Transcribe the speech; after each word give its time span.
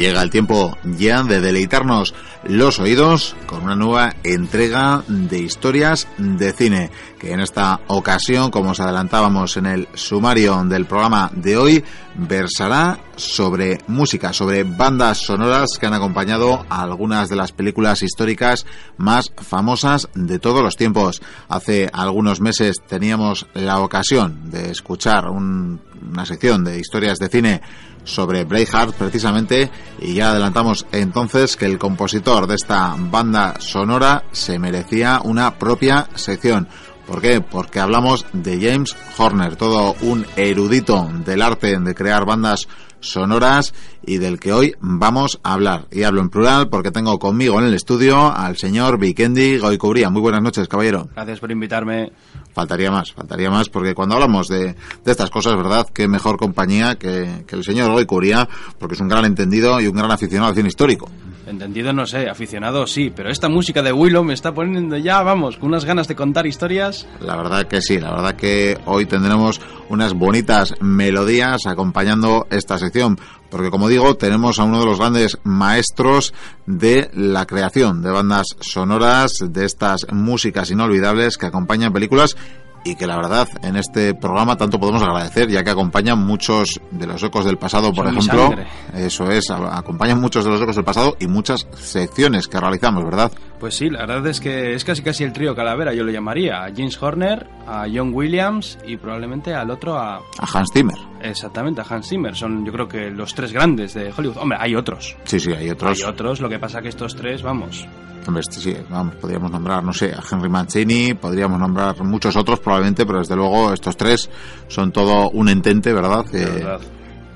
Llega 0.00 0.22
el 0.22 0.30
tiempo 0.30 0.78
ya 0.82 1.22
de 1.24 1.42
deleitarnos 1.42 2.14
los 2.44 2.78
oídos 2.78 3.36
con 3.44 3.64
una 3.64 3.76
nueva 3.76 4.14
entrega 4.24 5.04
de 5.06 5.40
historias 5.40 6.08
de 6.16 6.54
cine, 6.54 6.90
que 7.18 7.32
en 7.32 7.40
esta 7.40 7.80
ocasión, 7.86 8.50
como 8.50 8.70
os 8.70 8.80
adelantábamos 8.80 9.58
en 9.58 9.66
el 9.66 9.88
sumario 9.92 10.64
del 10.64 10.86
programa 10.86 11.30
de 11.34 11.58
hoy, 11.58 11.84
versará 12.14 12.98
sobre 13.16 13.80
música, 13.88 14.32
sobre 14.32 14.64
bandas 14.64 15.18
sonoras 15.18 15.76
que 15.78 15.84
han 15.84 15.92
acompañado 15.92 16.64
a 16.70 16.80
algunas 16.80 17.28
de 17.28 17.36
las 17.36 17.52
películas 17.52 18.02
históricas 18.02 18.64
más 18.96 19.30
famosas 19.36 20.08
de 20.14 20.38
todos 20.38 20.62
los 20.62 20.78
tiempos. 20.78 21.20
Hace 21.46 21.90
algunos 21.92 22.40
meses 22.40 22.76
teníamos 22.88 23.48
la 23.52 23.80
ocasión 23.80 24.50
de 24.50 24.70
escuchar 24.70 25.28
una 25.28 26.24
sección 26.24 26.64
de 26.64 26.78
historias 26.78 27.18
de 27.18 27.28
cine 27.28 27.60
sobre 28.04 28.44
Braveheart 28.44 28.94
precisamente 28.94 29.70
y 30.00 30.14
ya 30.14 30.30
adelantamos 30.30 30.86
entonces 30.92 31.56
que 31.56 31.66
el 31.66 31.78
compositor 31.78 32.46
de 32.46 32.54
esta 32.54 32.94
banda 32.98 33.54
sonora 33.60 34.24
se 34.32 34.58
merecía 34.58 35.20
una 35.24 35.58
propia 35.58 36.08
sección. 36.14 36.68
¿Por 37.10 37.20
qué? 37.20 37.40
Porque 37.40 37.80
hablamos 37.80 38.24
de 38.32 38.60
James 38.60 38.96
Horner, 39.18 39.56
todo 39.56 39.96
un 40.02 40.24
erudito 40.36 41.10
del 41.26 41.42
arte 41.42 41.76
de 41.76 41.92
crear 41.92 42.24
bandas 42.24 42.68
sonoras 43.00 43.74
y 44.06 44.18
del 44.18 44.38
que 44.38 44.52
hoy 44.52 44.76
vamos 44.78 45.40
a 45.42 45.54
hablar. 45.54 45.88
Y 45.90 46.04
hablo 46.04 46.20
en 46.20 46.28
plural 46.28 46.68
porque 46.68 46.92
tengo 46.92 47.18
conmigo 47.18 47.58
en 47.58 47.66
el 47.66 47.74
estudio 47.74 48.32
al 48.32 48.56
señor 48.56 49.00
Vikendi 49.00 49.58
Goicubría. 49.58 50.08
Muy 50.08 50.20
buenas 50.22 50.40
noches, 50.40 50.68
caballero. 50.68 51.08
Gracias 51.12 51.40
por 51.40 51.50
invitarme. 51.50 52.12
Faltaría 52.54 52.92
más, 52.92 53.10
faltaría 53.10 53.50
más, 53.50 53.68
porque 53.70 53.92
cuando 53.92 54.14
hablamos 54.14 54.46
de, 54.46 54.76
de 55.04 55.10
estas 55.10 55.30
cosas, 55.30 55.56
¿verdad? 55.56 55.88
Qué 55.92 56.06
mejor 56.06 56.36
compañía 56.36 56.94
que, 56.94 57.42
que 57.44 57.56
el 57.56 57.64
señor 57.64 57.90
Goicubría, 57.90 58.48
porque 58.78 58.94
es 58.94 59.00
un 59.00 59.08
gran 59.08 59.24
entendido 59.24 59.80
y 59.80 59.88
un 59.88 59.96
gran 59.96 60.12
aficionado 60.12 60.50
al 60.50 60.54
cine 60.54 60.68
histórico. 60.68 61.10
Entendido 61.50 61.92
no 61.92 62.06
sé, 62.06 62.28
aficionado 62.28 62.86
sí, 62.86 63.12
pero 63.14 63.28
esta 63.28 63.48
música 63.48 63.82
de 63.82 63.92
Willow 63.92 64.22
me 64.22 64.34
está 64.34 64.54
poniendo 64.54 64.96
ya, 64.96 65.20
vamos, 65.22 65.56
con 65.56 65.70
unas 65.70 65.84
ganas 65.84 66.06
de 66.06 66.14
contar 66.14 66.46
historias. 66.46 67.08
La 67.18 67.34
verdad 67.34 67.66
que 67.66 67.82
sí, 67.82 67.98
la 67.98 68.12
verdad 68.12 68.36
que 68.36 68.78
hoy 68.86 69.04
tendremos 69.06 69.60
unas 69.88 70.14
bonitas 70.14 70.74
melodías 70.80 71.66
acompañando 71.66 72.46
esta 72.50 72.78
sección, 72.78 73.18
porque 73.50 73.68
como 73.68 73.88
digo, 73.88 74.14
tenemos 74.14 74.60
a 74.60 74.64
uno 74.64 74.78
de 74.78 74.86
los 74.86 74.98
grandes 75.00 75.38
maestros 75.42 76.32
de 76.66 77.10
la 77.14 77.46
creación 77.46 78.00
de 78.00 78.12
bandas 78.12 78.46
sonoras, 78.60 79.32
de 79.40 79.64
estas 79.64 80.06
músicas 80.12 80.70
inolvidables 80.70 81.36
que 81.36 81.46
acompañan 81.46 81.92
películas 81.92 82.36
y 82.84 82.94
que 82.94 83.06
la 83.06 83.16
verdad 83.16 83.48
en 83.62 83.76
este 83.76 84.14
programa 84.14 84.56
tanto 84.56 84.78
podemos 84.78 85.02
agradecer 85.02 85.48
ya 85.48 85.62
que 85.62 85.70
acompañan 85.70 86.18
muchos 86.18 86.80
de 86.90 87.06
los 87.06 87.22
ecos 87.22 87.44
del 87.44 87.58
pasado 87.58 87.92
por 87.92 88.06
Son 88.06 88.16
ejemplo 88.16 88.50
eso 88.94 89.30
es 89.30 89.50
acompañan 89.50 90.20
muchos 90.20 90.44
de 90.44 90.50
los 90.50 90.60
ecos 90.60 90.76
del 90.76 90.84
pasado 90.84 91.16
y 91.20 91.26
muchas 91.26 91.66
secciones 91.74 92.48
que 92.48 92.58
realizamos 92.58 93.04
verdad 93.04 93.30
Pues 93.58 93.76
sí, 93.76 93.90
la 93.90 94.00
verdad 94.00 94.26
es 94.28 94.40
que 94.40 94.74
es 94.74 94.84
casi 94.84 95.02
casi 95.02 95.24
el 95.24 95.32
trío 95.32 95.54
Calavera, 95.54 95.92
yo 95.92 96.04
lo 96.04 96.10
llamaría. 96.10 96.64
A 96.64 96.70
James 96.74 97.00
Horner, 97.02 97.46
a 97.66 97.86
John 97.92 98.12
Williams 98.14 98.78
y 98.86 98.96
probablemente 98.96 99.54
al 99.54 99.70
otro 99.70 99.98
a... 99.98 100.16
a 100.16 100.46
Hans 100.52 100.70
Zimmer 100.72 100.96
Exactamente, 101.22 101.80
a 101.82 101.84
Hans 101.88 102.08
Zimmer. 102.08 102.34
Son 102.34 102.64
yo 102.64 102.72
creo 102.72 102.88
que 102.88 103.10
los 103.10 103.34
tres 103.34 103.52
grandes 103.52 103.94
de 103.94 104.12
Hollywood. 104.16 104.38
Hombre, 104.38 104.58
hay 104.60 104.74
otros. 104.74 105.16
sí 105.24 105.38
sí 105.38 105.52
hay 105.52 105.68
otros 105.70 105.98
Hay 106.02 106.08
otros, 106.08 106.40
lo 106.40 106.48
que 106.48 106.58
pasa 106.58 106.80
que 106.80 106.88
estos 106.88 107.14
tres, 107.14 107.42
vamos. 107.42 107.86
Hombre, 108.26 108.42
este 108.42 108.60
sí, 108.60 108.76
vamos, 108.88 109.14
podríamos 109.16 109.50
nombrar, 109.50 109.82
no 109.82 109.92
sé, 109.92 110.12
a 110.12 110.22
Henry 110.30 110.48
Mancini, 110.48 111.14
podríamos 111.14 111.58
nombrar 111.58 112.00
muchos 112.04 112.36
otros 112.36 112.60
probablemente, 112.60 113.06
pero 113.06 113.18
desde 113.18 113.34
luego 113.34 113.72
estos 113.72 113.96
tres 113.96 114.28
son 114.68 114.92
todo 114.92 115.30
un 115.30 115.48
entente, 115.48 115.92
¿verdad? 115.92 116.24
Que, 116.24 116.44
verdad. 116.44 116.80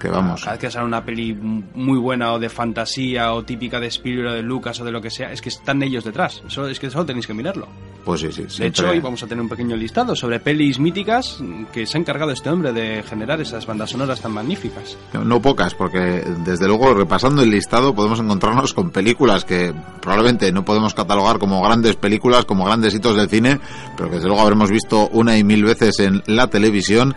Que 0.05 0.11
vamos. 0.11 0.41
Cada 0.43 0.53
vez 0.53 0.61
que 0.61 0.71
sale 0.71 0.87
una 0.87 1.05
peli 1.05 1.35
muy 1.35 1.99
buena 1.99 2.33
o 2.33 2.39
de 2.39 2.49
fantasía 2.49 3.33
o 3.33 3.43
típica 3.45 3.81
de 3.81 3.87
Spielberg 3.89 4.29
o 4.29 4.33
de 4.35 4.43
Lucas 4.43 4.81
o 4.81 4.85
de 4.85 4.93
lo 4.93 5.01
que 5.01 5.11
sea, 5.11 5.33
es 5.33 5.41
que 5.41 5.49
están 5.49 5.83
ellos 5.83 6.05
detrás. 6.05 6.43
Eso, 6.47 6.69
es 6.69 6.79
que 6.79 6.91
solo 6.91 7.07
tenéis 7.07 7.27
que 7.27 7.35
mirarlo. 7.35 7.67
Pues 8.05 8.21
sí, 8.21 8.31
sí. 8.33 8.43
De 8.43 8.51
siempre- 8.51 8.69
hecho, 8.69 8.91
hoy 8.91 9.01
vamos 9.01 9.23
a 9.23 9.27
tener 9.27 9.41
un 9.43 9.49
pequeño 9.49 9.77
listado 9.77 10.15
sobre 10.15 10.39
pelis 10.39 10.79
míticas 10.79 11.39
que 11.73 11.87
se 11.87 11.97
ha 11.97 12.01
encargado 12.01 12.33
este 12.33 12.51
hombre 12.51 12.73
de 12.73 13.03
generar 13.03 13.41
esas 13.41 13.65
bandas 13.67 13.91
sonoras 13.91 14.21
tan 14.21 14.33
magníficas. 14.33 14.97
No 15.15 15.41
pocas, 15.41 15.75
porque 15.75 16.23
desde 16.45 16.67
luego 16.67 16.93
repasando 16.93 17.43
el 17.43 17.51
listado 17.51 17.95
podemos 17.95 18.21
encontrarnos 18.21 18.75
con 18.75 18.91
películas 18.91 19.45
que 19.47 19.73
probablemente 20.03 20.53
no 20.53 20.65
podemos 20.67 20.93
catalogar 20.93 21.39
como 21.39 21.63
grandes 21.63 21.97
películas, 21.97 22.45
como 22.45 22.65
grandes 22.67 22.95
hitos 22.95 23.17
del 23.17 23.29
cine, 23.31 23.59
pero 23.97 24.11
que 24.11 24.17
desde 24.17 24.29
luego 24.29 24.43
habremos 24.43 24.71
visto 24.71 25.09
una 25.13 25.39
y 25.39 25.45
mil 25.45 25.65
veces 25.65 25.99
en 26.01 26.23
la 26.27 26.49
televisión 26.49 27.15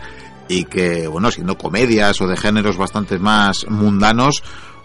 y 0.48 0.64
que, 0.64 1.06
bueno, 1.06 1.30
siendo 1.30 1.56
comedias 1.56 2.20
o 2.20 2.26
de 2.26 2.36
géneros 2.36 2.76
bastante 2.76 3.18
más 3.18 3.66
mundanos, 3.68 4.42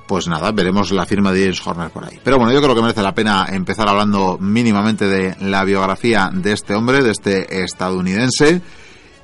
pues 0.07 0.27
nada, 0.27 0.51
veremos 0.51 0.91
la 0.91 1.05
firma 1.05 1.31
de 1.31 1.41
James 1.41 1.65
Horner 1.65 1.89
por 1.89 2.05
ahí. 2.05 2.19
Pero 2.23 2.37
bueno, 2.37 2.51
yo 2.53 2.61
creo 2.61 2.75
que 2.75 2.81
merece 2.81 3.01
la 3.01 3.15
pena 3.15 3.47
empezar 3.49 3.87
hablando 3.87 4.37
mínimamente 4.39 5.07
de 5.07 5.35
la 5.39 5.63
biografía 5.63 6.29
de 6.33 6.51
este 6.51 6.75
hombre, 6.75 7.01
de 7.01 7.11
este 7.11 7.63
estadounidense, 7.63 8.61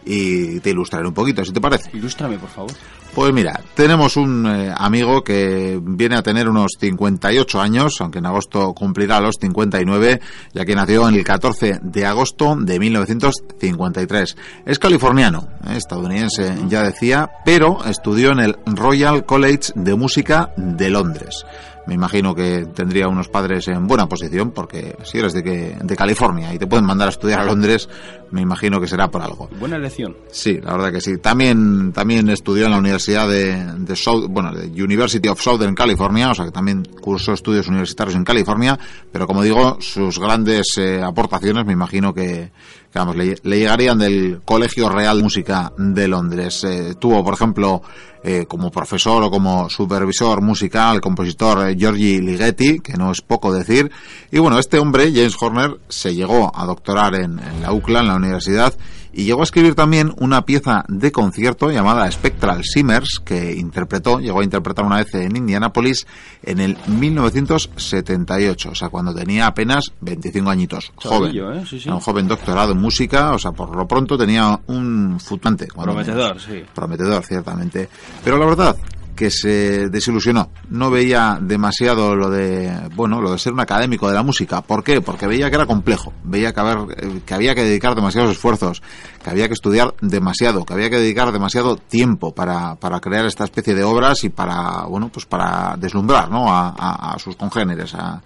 y 0.06 0.60
te 0.60 0.72
ilustraré 0.72 1.08
un 1.08 1.14
poquito, 1.14 1.44
si 1.44 1.52
te 1.52 1.62
parece. 1.62 1.90
Ilústrame, 1.94 2.38
por 2.38 2.50
favor. 2.50 2.72
Pues 3.14 3.34
mira, 3.34 3.60
tenemos 3.74 4.18
un 4.18 4.46
eh, 4.46 4.72
amigo 4.76 5.24
que 5.24 5.80
viene 5.82 6.16
a 6.16 6.22
tener 6.22 6.48
unos 6.48 6.74
58 6.80 7.60
años, 7.60 8.00
aunque 8.02 8.20
en 8.20 8.28
agosto 8.28 8.74
cumplirá 8.74 9.20
los 9.20 9.36
59, 9.42 10.22
ya 10.54 10.64
que 10.64 10.76
nació 10.76 11.10
en 11.10 11.16
el 11.16 11.24
14 11.24 11.80
de 11.82 12.06
agosto 12.06 12.56
de 12.56 12.80
1953. 12.80 14.38
Es 14.66 14.80
californiano, 14.80 15.48
eh, 15.68 15.78
estadounidense, 15.78 16.56
ya 16.68 16.84
decía, 16.84 17.30
pero 17.44 17.84
estudió 17.84 18.32
en 18.32 18.40
el 18.40 18.58
Royal 18.68 19.26
College 19.26 19.74
de 19.76 19.96
Música 19.96 20.54
de 20.56 20.90
Londres. 20.90 21.46
Me 21.90 21.96
imagino 21.96 22.36
que 22.36 22.68
tendría 22.68 23.08
unos 23.08 23.30
padres 23.30 23.68
en 23.68 23.88
buena 23.88 24.08
posición, 24.08 24.52
porque 24.52 24.96
si 25.06 25.18
eres 25.18 25.34
de, 25.34 25.42
que, 25.42 25.76
de 25.82 25.96
California 25.96 26.54
y 26.54 26.60
te 26.60 26.68
pueden 26.68 26.86
mandar 26.86 27.08
a 27.08 27.10
estudiar 27.10 27.40
a 27.40 27.44
Londres, 27.44 27.90
me 28.30 28.42
imagino 28.42 28.80
que 28.80 28.86
será 28.86 29.10
por 29.10 29.24
algo. 29.24 29.50
Buena 29.60 29.78
elección. 29.78 30.16
Sí, 30.30 30.60
la 30.62 30.74
verdad 30.74 30.92
que 30.92 31.02
sí. 31.02 31.18
También, 31.18 31.92
también 31.92 32.30
estudió 32.30 32.66
en 32.66 32.74
la 32.74 32.78
Universidad 32.78 33.28
de, 33.28 33.74
de 33.76 33.96
South, 33.96 34.28
bueno, 34.30 34.54
de 34.54 34.68
University 34.68 35.28
of 35.30 35.42
Southern 35.42 35.74
California, 35.74 36.30
o 36.30 36.36
sea 36.36 36.46
que 36.46 36.52
también 36.52 36.84
cursó 37.02 37.34
estudios 37.34 37.68
universitarios 37.68 38.16
en 38.16 38.24
California, 38.24 38.78
pero 39.12 39.26
como 39.26 39.42
digo, 39.42 39.78
sus 39.82 40.20
grandes 40.20 40.78
eh, 40.78 41.02
aportaciones 41.02 41.66
me 41.66 41.74
imagino 41.74 42.14
que, 42.14 42.52
que, 42.94 43.00
vamos, 43.00 43.16
le, 43.16 43.36
le 43.42 43.58
llegarían 43.58 43.98
del 43.98 44.42
Colegio 44.46 44.90
Real 44.90 45.18
de 45.18 45.24
Música 45.24 45.74
de 45.76 46.08
Londres. 46.08 46.64
Eh, 46.66 46.94
tuvo, 47.00 47.24
por 47.24 47.34
ejemplo, 47.34 47.82
eh, 48.24 48.46
como 48.48 48.70
profesor 48.70 49.24
o 49.24 49.32
como 49.32 49.70
supervisor 49.70 50.42
musical 50.42 51.00
compositor 51.00 51.70
eh, 51.70 51.76
Giorgi 51.78 52.20
Ligeti, 52.20 52.80
que 52.80 52.94
no 52.94 53.12
es 53.12 53.22
poco 53.22 53.54
decir. 53.54 53.92
Y 54.32 54.40
bueno, 54.40 54.60
este 54.60 54.80
hombre, 54.80 55.12
James 55.14 55.36
Horner, 55.40 55.78
se 55.88 56.14
llegó 56.14 56.52
a 56.54 56.66
doctorar 56.66 57.16
en, 57.16 57.40
en 57.40 57.62
la 57.62 57.72
UCLA, 57.72 58.02
en 58.02 58.08
la 58.08 58.16
universidad, 58.16 58.74
y 59.14 59.26
llegó 59.26 59.42
a 59.42 59.44
escribir 59.44 59.76
también 59.76 60.14
una 60.18 60.46
pieza 60.46 60.84
de 60.88 61.12
concierto 61.12 61.72
llamada 61.72 62.10
Spectral 62.12 62.64
Simmers, 62.64 63.20
que 63.24 63.54
interpretó, 63.54 64.20
llegó 64.20 64.42
a 64.42 64.44
interpretar 64.44 64.86
una 64.86 64.98
vez 64.98 65.14
en 65.16 65.36
Indianápolis 65.36 66.06
en 66.44 66.60
el 66.60 66.78
1978, 66.88 68.70
o 68.70 68.76
sea, 68.76 68.90
cuando 68.90 69.14
tenía 69.14 69.48
apenas 69.48 69.92
25 70.02 70.50
añitos. 70.50 70.92
Joven. 70.96 71.36
¿eh? 71.36 71.64
Sí, 71.68 71.80
sí. 71.80 71.88
Era 71.88 71.96
un 71.96 72.02
joven 72.02 72.28
doctorado 72.28 72.74
en 72.74 72.80
música, 72.80 73.32
o 73.32 73.40
sea, 73.40 73.52
por 73.52 73.76
lo 73.76 73.88
pronto 73.88 74.18
tenía 74.18 74.60
un 74.68 75.20
futante. 75.20 75.68
Prometedor, 75.68 76.40
sí. 76.40 76.64
prometedor, 76.74 77.24
ciertamente. 77.24 77.90
Pero 78.24 78.38
la 78.38 78.46
verdad 78.46 78.76
que 79.20 79.30
se 79.30 79.90
desilusionó. 79.90 80.50
No 80.70 80.90
veía 80.90 81.38
demasiado 81.42 82.16
lo 82.16 82.30
de, 82.30 82.72
bueno, 82.96 83.20
lo 83.20 83.34
de 83.34 83.38
ser 83.38 83.52
un 83.52 83.60
académico 83.60 84.08
de 84.08 84.16
la 84.16 84.24
música. 84.24 84.62
¿Por 84.62 84.82
qué? 84.82 85.02
Porque 85.02 85.28
veía 85.28 85.50
que 85.50 85.58
era 85.58 85.66
complejo. 85.66 86.14
Veía 86.24 86.54
que, 86.54 86.60
haber, 86.62 86.78
eh, 86.98 87.22
que 87.26 87.34
había 87.34 87.54
que 87.54 87.66
dedicar 87.66 87.96
demasiados 87.96 88.32
esfuerzos, 88.32 88.82
que 89.22 89.30
había 89.30 89.48
que 89.50 89.56
estudiar 89.56 89.94
demasiado, 90.00 90.64
que 90.64 90.74
había 90.74 90.90
que 90.90 91.00
dedicar 91.02 91.34
demasiado 91.34 91.76
tiempo 91.76 92.34
para, 92.34 92.76
para 92.76 93.02
crear 93.02 93.26
esta 93.26 93.44
especie 93.44 93.76
de 93.76 93.84
obras 93.84 94.24
y 94.24 94.30
para, 94.30 94.84
bueno, 94.86 95.10
pues 95.10 95.26
para 95.26 95.76
deslumbrar, 95.78 96.32
¿no? 96.32 96.50
A, 96.50 96.70
a- 96.70 97.20
sus 97.20 97.36
congéneres, 97.36 97.94
a, 97.96 98.22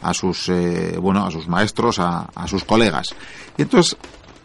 a 0.00 0.14
sus, 0.14 0.48
eh, 0.48 0.96
bueno, 0.98 1.26
a 1.26 1.30
sus 1.30 1.46
maestros, 1.46 1.98
a, 1.98 2.20
a 2.34 2.48
sus 2.48 2.64
colegas. 2.64 3.08
Y 3.58 3.62
entonces 3.62 3.98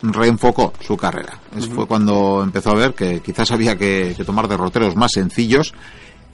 reenfocó 0.04 0.74
su 0.82 0.98
carrera. 0.98 1.40
Es 1.58 1.68
Fue 1.68 1.88
cuando 1.88 2.42
empezó 2.44 2.72
a 2.72 2.76
ver 2.76 2.94
que 2.94 3.22
quizás 3.22 3.52
había 3.52 3.78
que, 3.78 4.14
que 4.16 4.24
tomar 4.26 4.48
derroteros 4.48 4.96
más 4.96 5.12
sencillos 5.14 5.74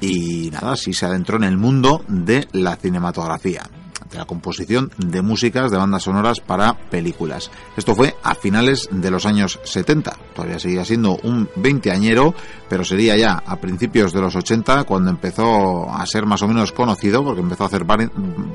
y 0.01 0.50
nada, 0.51 0.75
sí 0.75 0.94
se 0.94 1.06
adentró 1.06 1.38
en 1.38 1.44
el 1.44 1.57
mundo 1.57 2.04
de 2.07 2.48
la 2.54 2.77
cinematografía, 2.77 3.63
de 4.10 4.18
la 4.18 4.25
composición 4.25 4.92
de 4.98 5.21
músicas 5.21 5.69
de 5.71 5.77
bandas 5.77 6.04
sonoras 6.04 6.39
para 6.39 6.74
películas. 6.89 7.51
Esto 7.75 7.94
fue 7.95 8.16
a 8.24 8.33
finales 8.33 8.88
de 8.92 9.12
los 9.12 9.25
años 9.25 9.60
70. 9.66 10.18
Todavía 10.33 10.57
seguía 10.57 10.86
siendo 10.86 11.18
un 11.24 11.50
veinteañero, 11.57 12.33
pero 12.69 12.83
sería 12.86 13.18
ya 13.18 13.44
a 13.45 13.57
principios 13.57 14.13
de 14.13 14.21
los 14.21 14.36
80 14.38 14.86
cuando 14.86 15.12
empezó 15.12 15.89
a 15.92 16.06
ser 16.06 16.25
más 16.25 16.42
o 16.44 16.48
menos 16.48 16.71
conocido, 16.71 17.24
porque 17.24 17.42
empezó 17.42 17.66
a 17.66 17.68
hacer 17.68 17.86
vari- 17.86 18.10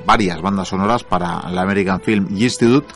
varias 0.06 0.40
bandas 0.40 0.68
sonoras 0.68 1.04
para 1.04 1.48
la 1.50 1.60
American 1.62 2.00
Film 2.00 2.26
Institute 2.36 2.86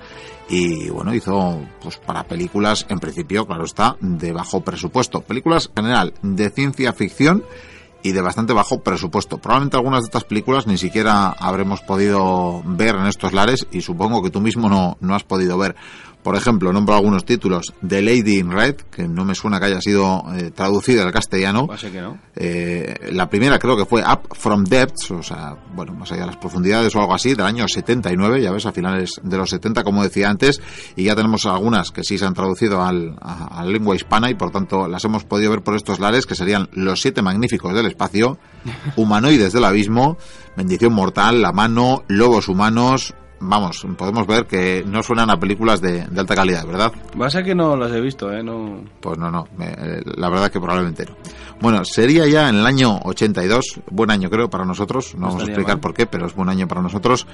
y 0.49 0.89
bueno, 0.89 1.15
hizo 1.15 1.61
pues 1.83 1.99
para 1.99 2.25
películas 2.25 2.87
en 2.89 2.99
principio, 2.99 3.47
claro 3.47 3.65
está, 3.65 3.97
de 4.01 4.33
bajo 4.33 4.63
presupuesto. 4.63 5.21
Películas 5.21 5.71
en 5.77 5.85
general 5.85 6.15
de 6.23 6.51
ciencia 6.51 6.93
ficción 6.93 7.45
y 8.03 8.13
de 8.13 8.23
bastante 8.23 8.53
bajo 8.53 8.83
presupuesto. 8.83 9.39
Probablemente 9.39 9.77
algunas 9.77 10.03
de 10.03 10.07
estas 10.07 10.25
películas 10.25 10.67
ni 10.67 10.79
siquiera 10.79 11.29
habremos 11.31 11.81
podido 11.83 12.63
ver 12.65 12.95
en 12.97 13.07
estos 13.07 13.33
lares 13.33 13.67
y 13.73 13.83
supongo 13.83 14.23
que 14.23 14.31
tú 14.31 14.41
mismo 14.41 14.69
no, 14.69 14.97
no 15.01 15.15
has 15.15 15.25
podido 15.25 15.59
ver. 15.59 15.77
Por 16.23 16.37
ejemplo, 16.37 16.73
nombro 16.73 16.95
algunos 16.95 17.25
títulos. 17.25 17.73
The 17.87 18.03
Lady 18.03 18.39
in 18.39 18.51
Red, 18.51 18.77
que 18.91 19.07
no 19.07 19.25
me 19.25 19.35
suena 19.35 19.61
que 19.61 19.67
haya 19.67 19.81
sido 19.81 20.25
eh, 20.35 20.51
traducida 20.51 21.05
al 21.05 21.13
castellano. 21.13 21.69
que 21.69 22.01
no. 22.01 22.19
Eh, 22.35 22.95
la 23.13 23.31
primera 23.31 23.59
creo 23.59 23.77
que 23.77 23.87
fue 23.87 24.03
Up 24.03 24.37
from 24.37 24.65
Depths, 24.65 25.11
o 25.11 25.23
sea, 25.23 25.57
bueno, 25.75 25.95
más 25.95 26.11
allá 26.13 26.23
de 26.23 26.27
las 26.27 26.37
profundidades 26.37 26.95
o 26.95 27.01
algo 27.01 27.15
así, 27.15 27.35
del 27.35 27.47
año 27.47 27.67
79, 27.67 28.43
ya 28.43 28.51
ves, 28.51 28.67
a 28.67 28.73
finales 28.73 29.21
de 29.23 29.37
los 29.37 29.51
70, 29.51 29.85
como 29.85 30.03
decía 30.03 30.29
antes, 30.29 30.61
y 30.97 31.05
ya 31.05 31.15
tenemos 31.15 31.47
algunas 31.47 31.93
que 31.93 32.03
sí 32.03 32.19
se 32.19 32.27
han 32.27 32.35
traducido 32.35 32.83
al, 32.83 33.17
a, 33.21 33.63
la 33.65 33.71
lengua 33.71 33.97
hispana 33.97 34.31
y 34.31 34.35
por 34.35 34.51
tanto 34.51 34.89
las 34.89 35.05
hemos 35.05 35.25
podido 35.25 35.51
ver 35.51 35.63
por 35.63 35.77
estos 35.77 36.01
lares, 36.01 36.27
que 36.27 36.35
serían 36.35 36.69
Los 36.73 37.01
Siete 37.01 37.23
Magníficos 37.23 37.75
del 37.75 37.87
Espacio, 37.87 38.39
Humanoides 38.97 39.53
del 39.53 39.65
Abismo, 39.65 40.19
Bendición 40.57 40.93
Mortal, 40.93 41.41
La 41.41 41.53
Mano, 41.53 42.03
Lobos 42.09 42.49
Humanos, 42.49 43.15
vamos, 43.41 43.87
podemos 43.97 44.27
ver 44.27 44.47
que 44.47 44.85
no 44.87 45.03
suenan 45.03 45.31
a 45.31 45.39
películas 45.39 45.81
de, 45.81 46.03
alta 46.03 46.35
calidad, 46.35 46.67
¿verdad? 46.67 46.93
Va 47.21 47.27
a 47.27 47.31
ser 47.31 47.45
que 47.45 47.55
no 47.55 47.77
las 47.77 47.93
he 47.93 48.01
visto, 48.01 48.33
¿eh? 48.33 48.43
No... 48.43 48.83
Pues 49.01 49.19
no, 49.19 49.31
no, 49.31 49.49
la 50.17 50.29
verdad 50.29 50.51
que 50.51 50.61
probablemente 50.61 51.05
no. 51.07 51.17
Bueno, 51.61 51.85
sería 51.85 52.27
ya 52.27 52.49
en 52.49 52.57
el 52.57 52.67
año 52.67 52.99
82, 53.05 53.81
buen 53.91 54.11
año 54.11 54.31
creo 54.31 54.49
para 54.49 54.65
nosotros, 54.65 55.15
no, 55.15 55.27
vamos 55.27 55.43
a 55.43 55.47
explicar 55.47 55.81
por 55.81 55.95
qué, 55.95 56.07
pero 56.07 56.27
es 56.27 56.35
buen 56.35 56.49
año 56.49 56.69
para 56.69 56.83
nosotros, 56.83 57.27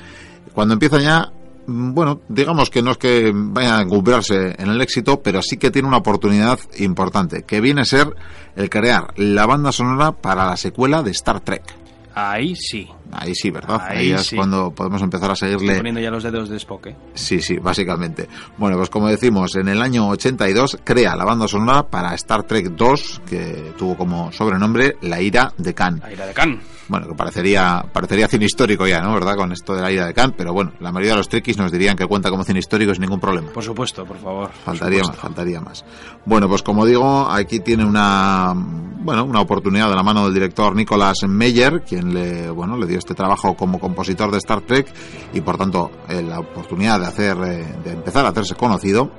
cuando 0.53 0.75
empieza 0.75 0.99
ya 0.99 1.33
mm, 1.67 1.95
bueno, 1.95 2.21
digamos 2.29 2.71
que 2.71 2.83
no 2.83 2.93
es 2.93 2.99
que 2.99 3.33
vaya 3.35 3.79
a 3.79 3.83
encumbrarse 3.83 4.55
en 4.59 4.69
el 4.71 4.81
éxito, 4.81 5.23
pero 5.23 5.43
sí 5.43 5.57
que 5.57 5.71
tiene 5.71 5.89
una 5.89 5.99
oportunidad 5.99 6.59
importante, 6.79 7.43
que 7.43 7.61
viene 7.61 7.83
a 7.83 7.85
ser 7.85 8.15
el 8.57 8.71
crear 8.71 9.13
la 9.17 9.47
banda 9.47 9.73
sonora 9.73 10.13
para 10.13 10.47
la 10.47 10.57
secuela 10.57 11.03
de 11.03 11.11
Star 11.11 11.41
Trek. 11.41 11.84
Ahí 12.15 12.55
sí. 12.55 12.89
Ahí 13.13 13.35
sí, 13.35 13.51
¿verdad? 13.51 13.81
Ahí, 13.89 14.13
es 14.13 14.33
cuando 14.35 14.73
podemos 14.73 15.03
empezar 15.03 15.31
a 15.31 15.37
seguirle. 15.37 15.67
Estoy 15.67 15.79
poniendo 15.79 16.01
ya 16.01 16.11
los 16.11 16.23
dedos 16.23 16.49
de 16.49 16.57
Spock, 16.57 16.87
¿eh? 16.87 16.97
Sí, 17.15 17.41
sí, 17.41 17.57
básicamente. 17.59 18.29
Bueno, 18.57 18.77
pues 18.77 18.91
como 18.91 19.09
decimos, 19.09 19.55
en 19.57 19.69
el 19.69 19.83
año 19.83 20.09
82 20.09 20.79
crea 20.85 21.17
la 21.17 21.25
banda 21.25 21.49
sonora 21.49 21.89
para 21.89 22.15
Star 22.15 22.45
Trek 22.45 22.71
2, 22.71 23.23
que 23.27 23.73
tuvo 23.77 23.97
como 23.97 24.33
sobrenombre 24.33 24.97
La 25.03 25.21
ira 25.21 25.53
de 25.59 25.75
Khan. 25.75 26.01
La 26.01 26.13
ira 26.13 26.27
de 26.27 26.35
Khan 26.35 26.61
bueno, 26.89 27.09
que 27.09 27.15
parecería, 27.15 27.85
parecería 27.93 28.29
cine 28.29 28.45
histórico 28.45 28.87
ya, 28.87 29.01
¿no? 29.01 29.15
¿Verdad? 29.15 29.37
Con 29.37 29.53
esto 29.53 29.75
de 29.75 29.83
la 29.83 29.91
ida 29.91 30.07
de 30.07 30.15
Kant, 30.15 30.35
pero 30.37 30.53
bueno, 30.53 30.73
la 30.81 30.93
mayoría 30.93 31.13
de 31.13 31.19
los 31.19 31.29
triquis 31.29 31.57
nos 31.57 31.73
dirían 31.73 31.97
que 31.97 32.07
cuenta 32.07 32.31
como 32.31 32.45
cine 32.45 32.59
histórico 32.59 32.93
sin 32.93 33.03
ningún 33.03 33.21
problema. 33.21 33.51
Por 33.53 33.63
supuesto, 33.65 34.05
por 34.05 34.19
favor. 34.19 34.51
Faltaría 34.65 35.03
más, 35.03 35.17
faltaría 35.17 35.61
más. 35.61 35.85
Bueno, 36.25 36.49
pues 36.49 36.63
como 36.63 36.85
digo, 36.85 37.29
aquí 37.31 37.61
tiene 37.61 37.85
una, 37.85 38.53
bueno, 38.55 39.25
una 39.25 39.41
oportunidad 39.41 39.89
de 39.89 39.97
la 39.97 40.03
mano 40.03 40.25
del 40.25 40.35
director 40.35 40.75
Nicolas 40.75 41.17
Meyer, 41.27 41.83
quien 41.83 42.04
le, 42.13 42.51
bueno, 42.51 42.77
le 42.77 42.87
dio 42.87 42.99
este 42.99 43.15
trabajo 43.15 43.55
como 43.55 43.79
compositor 43.79 44.31
de 44.31 44.39
Star 44.39 44.63
Trek 44.63 44.93
y 45.33 45.41
por 45.41 45.57
tanto 45.57 45.91
eh, 46.09 46.23
la 46.23 46.41
oportunidad 46.41 47.01
de 47.01 47.07
hacer, 47.07 47.37
eh, 47.45 47.77
de 47.85 47.93
empezar 47.93 48.27
a 48.27 48.31
hacerse 48.31 48.55
conocido. 48.55 49.11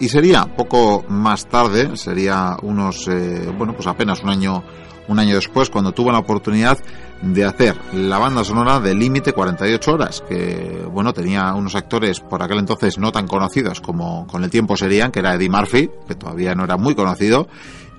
Y 0.00 0.08
sería 0.08 0.44
poco 0.56 1.04
más 1.08 1.46
tarde, 1.46 1.96
sería 1.96 2.56
unos, 2.62 3.06
eh, 3.08 3.52
bueno, 3.56 3.74
pues 3.74 3.86
apenas 3.86 4.22
un 4.22 4.30
año 4.30 4.64
un 5.08 5.18
año 5.18 5.34
después 5.34 5.70
cuando 5.70 5.92
tuvo 5.92 6.10
la 6.10 6.18
oportunidad 6.18 6.78
de 7.22 7.44
hacer 7.44 7.76
la 7.92 8.18
banda 8.18 8.44
sonora 8.44 8.80
de 8.80 8.94
Límite 8.94 9.32
48 9.32 9.92
horas, 9.92 10.24
que 10.26 10.86
bueno, 10.90 11.12
tenía 11.12 11.54
unos 11.54 11.74
actores 11.74 12.20
por 12.20 12.42
aquel 12.42 12.58
entonces 12.58 12.98
no 12.98 13.12
tan 13.12 13.26
conocidos 13.26 13.80
como 13.80 14.26
con 14.26 14.44
el 14.44 14.50
tiempo 14.50 14.76
serían, 14.76 15.10
que 15.10 15.20
era 15.20 15.34
Eddie 15.34 15.50
Murphy, 15.50 15.90
que 16.06 16.14
todavía 16.14 16.54
no 16.54 16.64
era 16.64 16.76
muy 16.76 16.94
conocido, 16.94 17.48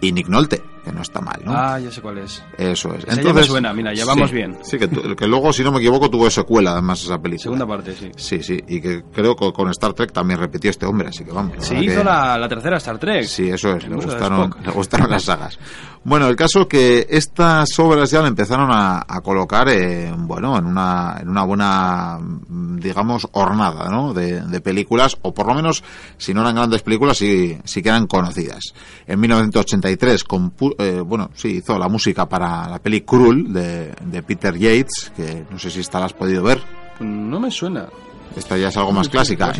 y 0.01 0.11
Nick 0.11 0.27
Nolte, 0.27 0.61
que 0.85 0.91
no 0.91 1.01
está 1.01 1.19
mal, 1.19 1.41
¿no? 1.43 1.51
Ah, 1.51 1.79
ya 1.79 1.91
sé 1.91 1.99
cuál 1.99 2.19
es. 2.19 2.43
Eso 2.57 2.93
es. 2.93 3.03
Entonces, 3.03 3.25
ya 3.25 3.33
me 3.33 3.43
suena, 3.43 3.73
mira, 3.73 3.93
ya 3.93 4.05
vamos 4.05 4.31
bien. 4.31 4.57
Sí, 4.61 4.77
que, 4.77 4.87
que, 4.87 5.27
luego, 5.27 5.51
si 5.51 5.63
no 5.63 5.71
me 5.71 5.79
equivoco, 5.79 6.09
tuvo 6.09 6.29
secuela, 6.29 6.73
además, 6.73 7.03
esa 7.03 7.19
película. 7.19 7.43
Segunda 7.43 7.65
parte, 7.65 7.95
sí. 7.95 8.11
Sí, 8.15 8.43
sí, 8.43 8.63
y 8.67 8.79
que 8.79 9.03
creo 9.11 9.35
que 9.35 9.51
con 9.51 9.69
Star 9.71 9.93
Trek 9.93 10.11
también 10.11 10.39
repitió 10.39 10.69
este 10.69 10.85
hombre, 10.85 11.09
así 11.09 11.25
que 11.25 11.31
vamos. 11.31 11.55
Sí, 11.59 11.75
hizo 11.75 12.03
la, 12.03 12.37
la, 12.37 12.47
tercera 12.47 12.77
Star 12.77 12.99
Trek. 12.99 13.25
Sí, 13.25 13.49
eso 13.49 13.75
es, 13.75 13.87
le 13.87 13.95
gustaron, 13.95 14.55
le 14.63 14.71
gustaron 14.71 15.09
las 15.09 15.23
sagas. 15.23 15.57
Bueno, 16.05 16.27
el 16.27 16.35
caso 16.35 16.67
que 16.67 17.07
estas 17.09 17.79
obras 17.79 18.11
ya 18.11 18.21
le 18.21 18.27
empezaron 18.27 18.69
a, 18.71 19.03
colocar, 19.23 19.67
en, 19.69 20.27
bueno, 20.27 20.55
en 20.55 20.67
una, 20.67 21.17
en 21.19 21.29
una 21.29 21.43
buena, 21.43 22.19
digamos, 22.47 23.27
hornada, 23.31 23.89
¿no? 23.89 24.13
De, 24.13 24.41
de, 24.41 24.61
películas, 24.61 25.17
o 25.23 25.33
por 25.33 25.47
lo 25.47 25.55
menos, 25.55 25.83
si 26.19 26.31
no 26.31 26.41
eran 26.41 26.57
grandes 26.57 26.83
películas, 26.83 27.17
sí, 27.17 27.57
sí 27.63 27.81
que 27.81 27.89
eran 27.89 28.05
conocidas. 28.05 28.75
En 29.07 29.19
1983, 29.19 30.25
eh, 30.77 31.01
bueno, 31.03 31.31
sí, 31.33 31.57
hizo 31.57 31.79
la 31.79 31.89
música 31.89 32.29
para 32.29 32.69
la 32.69 32.77
peli 32.77 33.01
Cruel 33.01 33.51
de, 33.51 33.91
de 33.99 34.21
Peter 34.21 34.55
Yates, 34.55 35.11
que 35.15 35.47
no 35.49 35.57
sé 35.57 35.71
si 35.71 35.79
esta 35.79 35.99
la 35.99 36.05
has 36.05 36.13
podido 36.13 36.43
ver. 36.43 36.61
No 36.99 37.39
me 37.39 37.49
suena. 37.49 37.87
Esta 38.35 38.57
ya 38.57 38.67
es 38.67 38.77
algo 38.77 38.91
más 38.91 39.09
clásica. 39.09 39.53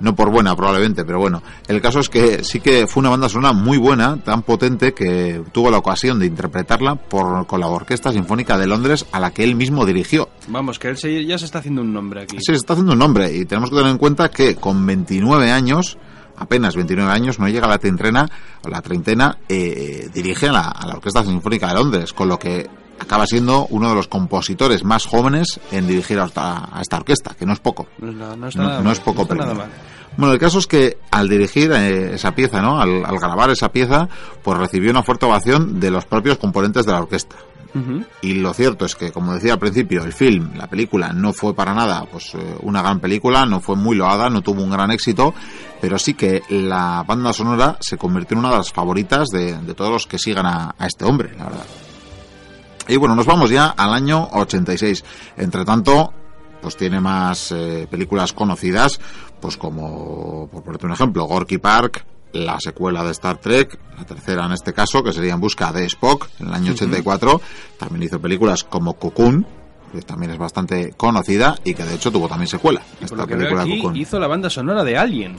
no 0.00 0.14
por 0.14 0.30
buena, 0.30 0.54
probablemente, 0.54 1.04
pero 1.04 1.18
bueno. 1.18 1.42
El 1.66 1.80
caso 1.80 2.00
es 2.00 2.08
que 2.08 2.44
sí 2.44 2.60
que 2.60 2.86
fue 2.86 3.00
una 3.00 3.10
banda 3.10 3.28
sonora 3.28 3.52
muy 3.52 3.78
buena, 3.78 4.16
tan 4.22 4.42
potente 4.42 4.92
que 4.92 5.42
tuvo 5.52 5.70
la 5.70 5.78
ocasión 5.78 6.18
de 6.18 6.26
interpretarla 6.26 6.96
por, 6.96 7.46
con 7.46 7.60
la 7.60 7.68
Orquesta 7.68 8.12
Sinfónica 8.12 8.58
de 8.58 8.66
Londres, 8.66 9.06
a 9.12 9.20
la 9.20 9.30
que 9.30 9.44
él 9.44 9.56
mismo 9.56 9.86
dirigió. 9.86 10.28
Vamos, 10.48 10.78
que 10.78 10.88
él 10.88 11.26
ya 11.26 11.38
se 11.38 11.46
está 11.46 11.60
haciendo 11.60 11.82
un 11.82 11.92
nombre 11.92 12.22
aquí. 12.22 12.36
Sí, 12.38 12.52
se 12.52 12.54
está 12.54 12.74
haciendo 12.74 12.92
un 12.92 12.98
nombre, 12.98 13.34
y 13.34 13.44
tenemos 13.44 13.70
que 13.70 13.76
tener 13.76 13.90
en 13.90 13.98
cuenta 13.98 14.30
que 14.30 14.56
con 14.56 14.84
29 14.84 15.50
años 15.50 15.98
apenas 16.38 16.76
29 16.76 17.10
años, 17.10 17.38
no 17.38 17.48
llega 17.48 17.66
a 17.66 17.70
la 17.70 17.78
treintena, 17.78 18.28
o 18.62 18.68
la 18.68 18.82
treintena, 18.82 19.38
eh, 19.48 20.10
dirige 20.12 20.48
a 20.48 20.52
la, 20.52 20.68
a 20.68 20.86
la, 20.86 20.94
Orquesta 20.96 21.24
Sinfónica 21.24 21.68
de 21.68 21.74
Londres, 21.74 22.12
con 22.12 22.28
lo 22.28 22.38
que 22.38 22.68
acaba 22.98 23.26
siendo 23.26 23.66
uno 23.70 23.88
de 23.88 23.94
los 23.94 24.08
compositores 24.08 24.84
más 24.84 25.06
jóvenes 25.06 25.60
en 25.70 25.86
dirigir 25.86 26.18
a 26.18 26.24
esta, 26.26 26.96
orquesta, 26.96 27.34
que 27.34 27.46
no 27.46 27.52
es 27.52 27.60
poco. 27.60 27.86
No, 27.98 28.92
es 28.92 29.00
poco, 29.00 29.26
pero... 29.26 29.54
Bueno, 30.16 30.32
el 30.32 30.40
caso 30.40 30.58
es 30.60 30.66
que 30.66 30.96
al 31.10 31.28
dirigir 31.28 31.70
eh, 31.72 32.14
esa 32.14 32.34
pieza, 32.34 32.62
¿no? 32.62 32.80
Al, 32.80 33.02
grabar 33.02 33.50
esa 33.50 33.70
pieza, 33.70 34.08
pues 34.42 34.56
recibió 34.56 34.90
una 34.90 35.02
fuerte 35.02 35.26
ovación 35.26 35.78
de 35.78 35.90
los 35.90 36.06
propios 36.06 36.38
componentes 36.38 36.86
de 36.86 36.92
la 36.92 37.00
orquesta. 37.00 37.36
Y 38.22 38.32
lo 38.36 38.54
cierto 38.54 38.86
es 38.86 38.94
que, 38.94 39.12
como 39.12 39.34
decía 39.34 39.52
al 39.52 39.58
principio, 39.58 40.02
el 40.02 40.14
film, 40.14 40.54
la 40.56 40.66
película, 40.66 41.12
no 41.12 41.34
fue 41.34 41.52
para 41.52 41.74
nada 41.74 42.06
pues 42.10 42.34
eh, 42.34 42.56
una 42.62 42.80
gran 42.80 43.00
película, 43.00 43.44
no 43.44 43.60
fue 43.60 43.76
muy 43.76 43.94
loada, 43.94 44.30
no 44.30 44.40
tuvo 44.40 44.62
un 44.62 44.70
gran 44.70 44.90
éxito, 44.90 45.34
pero 45.78 45.98
sí 45.98 46.14
que 46.14 46.40
la 46.48 47.04
banda 47.06 47.34
sonora 47.34 47.76
se 47.80 47.98
convirtió 47.98 48.34
en 48.34 48.38
una 48.38 48.52
de 48.52 48.56
las 48.56 48.72
favoritas 48.72 49.28
de, 49.28 49.58
todos 49.76 49.90
los 49.90 50.06
que 50.06 50.18
sigan 50.18 50.46
a 50.46 50.74
este 50.86 51.04
hombre, 51.04 51.36
la 51.36 51.44
verdad. 51.44 51.66
Y 52.88 52.96
bueno, 52.96 53.14
nos 53.14 53.26
vamos 53.26 53.50
ya 53.50 53.66
al 53.66 53.92
año 53.92 54.28
86. 54.32 55.04
Entre 55.36 55.64
tanto, 55.64 56.12
pues 56.60 56.76
tiene 56.76 57.00
más 57.00 57.52
eh, 57.52 57.86
películas 57.90 58.32
conocidas, 58.32 59.00
pues 59.40 59.56
como, 59.56 60.48
por 60.50 60.62
ponerte 60.62 60.86
un 60.86 60.92
ejemplo, 60.92 61.24
Gorky 61.24 61.58
Park, 61.58 62.04
la 62.32 62.58
secuela 62.60 63.02
de 63.04 63.12
Star 63.12 63.38
Trek, 63.38 63.78
la 63.96 64.04
tercera 64.04 64.46
en 64.46 64.52
este 64.52 64.72
caso, 64.72 65.02
que 65.02 65.12
sería 65.12 65.34
En 65.34 65.40
busca 65.40 65.72
de 65.72 65.84
Spock, 65.86 66.28
en 66.40 66.48
el 66.48 66.54
año 66.54 66.72
84. 66.72 67.40
También 67.78 68.04
hizo 68.04 68.20
películas 68.20 68.64
como 68.64 68.94
Cocoon, 68.94 69.46
que 69.92 70.02
también 70.02 70.32
es 70.32 70.38
bastante 70.38 70.92
conocida 70.96 71.56
y 71.64 71.74
que 71.74 71.84
de 71.84 71.94
hecho 71.94 72.10
tuvo 72.10 72.28
también 72.28 72.48
secuela. 72.48 72.82
Esta 73.00 73.26
película 73.26 73.62
aquí, 73.62 73.82
hizo 73.94 74.18
la 74.18 74.26
banda 74.26 74.50
sonora 74.50 74.84
de 74.84 74.96
Alien. 74.96 75.36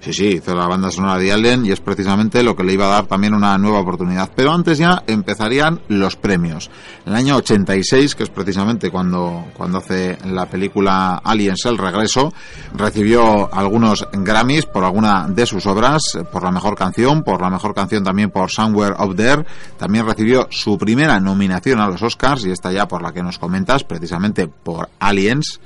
Sí, 0.00 0.12
sí, 0.12 0.26
hizo 0.26 0.54
la 0.54 0.68
banda 0.68 0.90
sonora 0.90 1.18
de 1.18 1.32
Alien 1.32 1.66
y 1.66 1.72
es 1.72 1.80
precisamente 1.80 2.42
lo 2.42 2.54
que 2.54 2.62
le 2.62 2.72
iba 2.72 2.86
a 2.86 2.90
dar 2.90 3.06
también 3.06 3.34
una 3.34 3.58
nueva 3.58 3.80
oportunidad. 3.80 4.30
Pero 4.34 4.52
antes 4.52 4.78
ya 4.78 5.02
empezarían 5.06 5.80
los 5.88 6.16
premios. 6.16 6.70
En 7.04 7.12
el 7.12 7.18
año 7.18 7.36
86, 7.36 8.14
que 8.14 8.22
es 8.22 8.30
precisamente 8.30 8.90
cuando, 8.90 9.46
cuando 9.56 9.78
hace 9.78 10.16
la 10.26 10.46
película 10.46 11.20
Aliens 11.24 11.64
el 11.66 11.78
regreso, 11.78 12.32
recibió 12.74 13.52
algunos 13.52 14.06
Grammys 14.12 14.66
por 14.66 14.84
alguna 14.84 15.28
de 15.28 15.46
sus 15.46 15.66
obras, 15.66 16.02
por 16.30 16.44
la 16.44 16.52
mejor 16.52 16.76
canción, 16.76 17.24
por 17.24 17.40
la 17.40 17.50
mejor 17.50 17.74
canción 17.74 18.04
también 18.04 18.30
por 18.30 18.50
Somewhere 18.50 18.94
Up 18.98 19.16
There. 19.16 19.44
También 19.76 20.06
recibió 20.06 20.46
su 20.50 20.78
primera 20.78 21.18
nominación 21.18 21.80
a 21.80 21.88
los 21.88 22.02
Oscars 22.02 22.44
y 22.44 22.50
esta 22.50 22.70
ya 22.70 22.86
por 22.86 23.02
la 23.02 23.12
que 23.12 23.22
nos 23.22 23.38
comentas, 23.38 23.82
precisamente 23.84 24.46
por 24.46 24.88
Aliens 25.00 25.60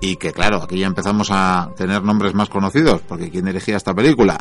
y 0.00 0.16
que 0.16 0.32
claro, 0.32 0.62
aquí 0.62 0.78
ya 0.78 0.86
empezamos 0.86 1.28
a 1.30 1.70
tener 1.76 2.02
nombres 2.02 2.34
más 2.34 2.48
conocidos, 2.48 3.00
porque 3.08 3.30
¿quién 3.30 3.44
dirigía 3.44 3.76
esta 3.76 3.94
película? 3.94 4.38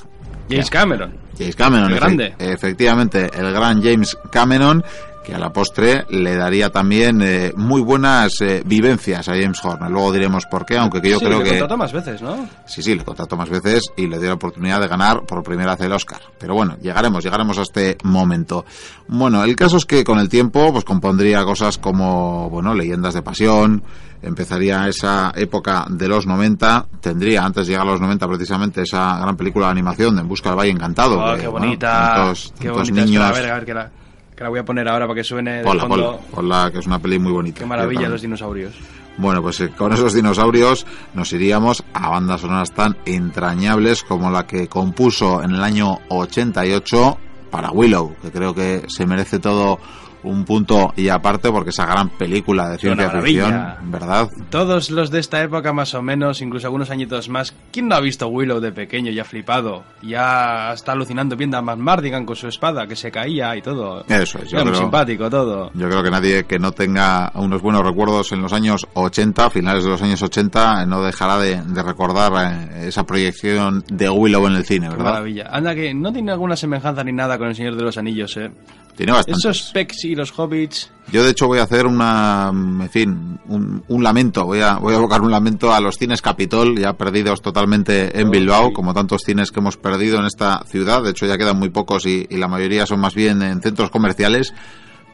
James 0.50 0.70
Cameron. 0.70 1.18
James 1.38 1.56
Cameron, 1.56 1.92
el 1.92 1.96
grande. 1.96 2.36
efectivamente, 2.38 3.30
el 3.34 3.52
gran 3.52 3.82
James 3.82 4.18
Cameron, 4.32 4.84
que 5.26 5.34
a 5.34 5.40
la 5.40 5.52
postre 5.52 6.06
le 6.10 6.36
daría 6.36 6.70
también 6.70 7.22
eh, 7.22 7.52
muy 7.56 7.82
buenas 7.82 8.40
eh, 8.42 8.62
vivencias 8.66 9.28
a 9.28 9.34
James 9.34 9.60
Horner. 9.64 9.90
Luego 9.90 10.12
diremos 10.12 10.46
por 10.46 10.66
qué, 10.66 10.78
aunque 10.78 11.02
que 11.02 11.10
yo 11.10 11.20
creo 11.20 11.40
que... 11.40 11.46
le 11.46 11.50
contrató 11.60 11.78
más 11.78 11.92
veces, 11.92 12.22
¿no? 12.22 12.48
Sí, 12.66 12.84
sí, 12.84 12.96
le 12.96 13.04
contrató 13.04 13.36
más 13.36 13.50
veces 13.50 13.84
y 13.98 14.08
le 14.08 14.20
dio 14.20 14.30
la 14.30 14.36
oportunidad 14.36 14.80
de 14.80 14.88
ganar 14.88 15.24
por 15.26 15.44
primera 15.44 15.72
vez 15.72 15.82
el 15.82 15.92
Oscar. 15.92 16.22
Pero 16.38 16.54
bueno, 16.54 16.78
llegaremos, 16.80 17.24
llegaremos 17.24 17.58
a 17.58 17.64
este 17.64 17.98
momento. 18.04 18.66
Bueno, 19.08 19.44
el 19.44 19.56
caso 19.56 19.78
es 19.78 19.86
que 19.86 20.04
con 20.04 20.20
el 20.20 20.30
tiempo 20.30 20.72
pues 20.72 20.86
compondría 20.86 21.44
cosas 21.44 21.80
como, 21.80 22.50
bueno, 22.50 22.76
Leyendas 22.76 23.16
de 23.16 23.24
Pasión, 23.24 23.84
empezaría 24.22 24.88
esa 24.88 25.34
época 25.36 25.86
de 25.90 26.08
los 26.08 26.28
90, 26.28 26.86
tendría 27.02 27.44
antes 27.44 27.66
de 27.66 27.74
llegar 27.74 27.88
a 27.88 27.92
los 27.92 28.02
90 28.02 28.28
precisamente 28.28 28.82
esa 28.84 29.18
gran 29.20 29.36
película 29.36 29.68
de 29.68 29.72
animación 29.72 30.16
de 30.16 30.22
En 30.22 30.28
busca 30.28 30.50
del 30.50 30.60
Valle 30.60 30.72
Encantado. 30.72 31.20
Oh, 31.20 31.36
qué 31.36 31.48
bonita, 31.48 32.32
qué 32.60 32.70
bonita 32.70 33.06
niños, 33.06 33.24
a 33.24 33.32
ver, 33.32 33.50
a 33.50 33.56
ver, 33.56 33.66
qué 33.66 33.72
era 33.72 33.92
Que 34.36 34.44
la 34.44 34.50
voy 34.50 34.60
a 34.60 34.66
poner 34.66 34.88
ahora 34.88 35.08
para 35.08 35.16
que 35.16 35.24
suene 35.24 35.58
de 35.60 35.64
Ponla, 35.64 35.84
fondo. 35.88 35.96
ponla, 35.96 36.20
ponla, 36.32 36.72
que 36.72 36.80
es 36.80 36.88
una 36.88 37.00
peli 37.00 37.20
muy 37.20 37.32
bonita. 37.32 37.60
Qué 37.60 37.66
maravilla 37.66 38.10
los 38.10 38.22
dinosaurios. 38.22 38.74
Bueno, 39.18 39.42
pues 39.42 39.62
eh, 39.62 39.70
con 39.70 39.94
esos 39.94 40.14
dinosaurios 40.14 40.86
nos 41.14 41.32
iríamos 41.32 41.84
a 41.94 42.10
bandas 42.10 42.42
sonoras 42.42 42.72
tan 42.74 42.98
entrañables 43.06 44.04
como 44.04 44.30
la 44.30 44.46
que 44.46 44.68
compuso 44.68 45.42
en 45.42 45.52
el 45.52 45.64
año 45.64 46.00
88 46.10 47.18
para 47.50 47.72
Willow, 47.72 48.16
que 48.22 48.32
creo 48.32 48.54
que 48.54 48.84
se 48.88 49.06
merece 49.06 49.40
todo 49.40 49.80
un 50.26 50.46
punto 50.46 50.94
y 50.96 51.10
aparte 51.10 51.50
porque 51.52 51.70
esa 51.70 51.86
gran 51.86 52.10
película 52.10 52.70
de 52.70 52.78
ciencia 52.78 53.10
ficción. 53.22 53.76
¿verdad? 53.86 54.30
Todos 54.50 54.90
los 54.92 55.12
de 55.12 55.20
esta 55.20 55.42
época 55.44 55.74
más 55.74 55.94
o 55.94 56.02
menos, 56.02 56.42
incluso 56.42 56.68
algunos 56.68 56.90
añitos 56.90 57.30
más, 57.30 57.54
¿quién 57.72 57.88
no 57.88 57.96
ha 57.96 58.00
visto 58.00 58.28
Willow 58.28 58.60
de 58.60 58.72
pequeño 58.72 59.12
y 59.12 59.20
ha 59.20 59.26
flipado? 59.26 59.84
Ya 60.02 60.72
está 60.74 60.92
alucinando 60.94 61.36
viendo 61.36 61.58
a 61.58 61.62
Matt 61.62 61.78
Mardigan 61.80 62.26
con 62.26 62.36
su 62.36 62.48
espada 62.48 62.88
que 62.88 62.96
se 62.96 63.12
caía 63.12 63.56
y 63.56 63.62
todo. 63.62 64.04
Eso 64.08 64.40
es, 64.40 64.50
yo 64.52 64.58
Era 64.58 64.64
muy 64.66 64.72
creo- 64.74 64.82
simpático 64.84 65.30
todo. 65.30 65.72
Yo 65.74 65.88
creo 65.90 66.04
que 66.04 66.12
nadie 66.12 66.44
que 66.46 66.60
no 66.60 66.72
tenga 66.72 67.32
unos 67.36 67.62
buenos 67.62 67.84
recuerdos 67.84 68.32
en 68.32 68.42
los 68.42 68.54
años 68.54 68.86
80, 68.94 69.50
finales 69.50 69.84
de 69.84 69.90
los 69.90 70.02
años 70.02 70.22
80, 70.22 70.84
eh, 70.84 70.86
no 70.86 71.02
dejará 71.04 71.38
de, 71.38 71.62
de 71.62 71.84
recordar 71.84 72.32
eh, 72.72 72.88
esa 72.88 73.04
proyección 73.04 73.84
de 73.90 74.10
Willow 74.10 74.48
en 74.48 74.54
el 74.56 74.66
cine, 74.66 74.90
¿verdad? 74.90 75.04
maravilla. 75.06 75.48
Anda 75.52 75.76
que 75.76 75.94
no 75.94 76.12
tiene 76.12 76.32
alguna 76.32 76.56
semejanza 76.56 77.04
ni 77.04 77.12
nada 77.14 77.38
con 77.38 77.48
el 77.48 77.56
Señor 77.56 77.76
de 77.76 77.84
los 77.84 77.98
Anillos, 77.98 78.36
eh. 78.38 78.52
Tiene 78.96 79.12
bastantes. 79.12 79.46
Esos 79.46 79.72
pecs 79.72 80.06
y 80.06 80.16
los 80.16 80.32
hobbits. 80.38 80.92
Yo 81.12 81.24
de 81.24 81.32
hecho 81.32 81.48
voy 81.48 81.60
a 81.60 81.64
hacer 81.64 81.86
una, 81.86 82.50
en 82.52 82.90
fin, 82.90 83.40
un, 83.48 83.84
un 83.88 84.04
lamento, 84.04 84.46
voy 84.46 84.62
a, 84.62 84.78
voy 84.78 84.94
a 84.94 84.98
evocar 84.98 85.22
un 85.22 85.30
lamento 85.30 85.74
a 85.74 85.80
los 85.80 85.98
cines 85.98 86.22
Capitol, 86.22 86.80
ya 86.80 86.94
perdidos 86.94 87.42
totalmente 87.42 88.20
en 88.20 88.32
Bilbao, 88.32 88.74
como 88.74 88.94
tantos 88.94 89.22
cines 89.24 89.52
que 89.52 89.60
hemos 89.60 89.78
perdido 89.78 90.18
en 90.20 90.26
esta 90.26 90.64
ciudad, 90.66 91.04
de 91.04 91.12
hecho 91.12 91.28
ya 91.28 91.38
quedan 91.38 91.60
muy 91.60 91.70
pocos 91.70 92.06
y, 92.08 92.26
y 92.30 92.38
la 92.38 92.48
mayoría 92.48 92.88
son 92.88 93.02
más 93.02 93.14
bien 93.14 93.44
en 93.44 93.62
centros 93.62 93.92
comerciales, 93.92 94.54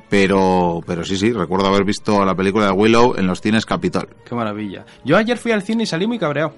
pero, 0.10 0.82
pero 0.86 1.04
sí, 1.04 1.18
sí, 1.18 1.34
recuerdo 1.34 1.68
haber 1.68 1.84
visto 1.84 2.24
la 2.24 2.36
película 2.36 2.68
de 2.68 2.72
Willow 2.72 3.16
en 3.18 3.28
los 3.28 3.42
cines 3.42 3.66
Capitol. 3.66 4.08
Qué 4.26 4.36
maravilla. 4.36 4.86
Yo 5.04 5.18
ayer 5.18 5.38
fui 5.38 5.52
al 5.52 5.62
cine 5.64 5.84
y 5.84 5.86
salí 5.86 6.08
muy 6.08 6.20
cabreado. 6.20 6.54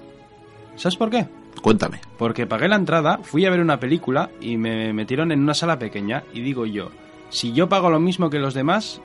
¿Sabes 0.76 0.96
por 0.96 1.10
qué? 1.10 1.26
Cuéntame. 1.62 2.00
Porque 2.18 2.46
pagué 2.46 2.68
la 2.68 2.76
entrada, 2.76 3.18
fui 3.22 3.46
a 3.46 3.50
ver 3.50 3.60
una 3.60 3.80
película 3.80 4.30
y 4.40 4.56
me 4.56 4.92
metieron 4.92 5.32
en 5.32 5.40
una 5.40 5.54
sala 5.54 5.78
pequeña. 5.78 6.24
Y 6.32 6.40
digo 6.40 6.66
yo, 6.66 6.90
si 7.30 7.52
yo 7.52 7.68
pago 7.68 7.90
lo 7.90 8.00
mismo 8.00 8.30
que 8.30 8.38
los 8.38 8.54
demás, 8.54 9.00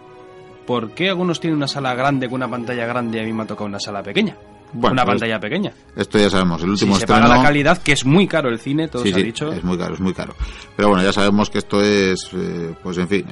¿por 0.65 0.91
qué 0.91 1.09
algunos 1.09 1.39
tienen 1.39 1.57
una 1.57 1.67
sala 1.67 1.93
grande 1.95 2.27
con 2.27 2.35
una 2.35 2.49
pantalla 2.49 2.85
grande 2.85 3.17
y 3.17 3.21
a 3.21 3.25
mí 3.25 3.33
me 3.33 3.43
ha 3.43 3.47
tocado 3.47 3.65
una 3.65 3.79
sala 3.79 4.03
pequeña? 4.03 4.35
Bueno, 4.71 4.93
una 4.93 5.03
pues, 5.05 5.13
pantalla 5.19 5.39
pequeña. 5.39 5.71
Esto 5.95 6.19
ya 6.19 6.29
sabemos, 6.29 6.61
el 6.61 6.67
Si 6.67 6.71
último 6.71 6.95
se 6.95 7.01
estreno... 7.05 7.21
paga 7.23 7.37
la 7.37 7.43
calidad, 7.43 7.77
que 7.81 7.91
es 7.93 8.05
muy 8.05 8.27
caro 8.27 8.49
el 8.49 8.59
cine, 8.59 8.87
todo 8.87 9.01
Sí, 9.03 9.09
se 9.09 9.15
sí, 9.15 9.21
ha 9.21 9.23
dicho. 9.25 9.51
es 9.51 9.63
muy 9.63 9.77
caro, 9.77 9.93
es 9.95 9.99
muy 9.99 10.13
caro. 10.13 10.35
Pero 10.75 10.89
bueno, 10.89 11.03
ya 11.03 11.11
sabemos 11.11 11.49
que 11.49 11.57
esto 11.57 11.81
es, 11.81 12.29
eh, 12.33 12.73
pues 12.83 12.97
en 12.99 13.07
fin, 13.07 13.25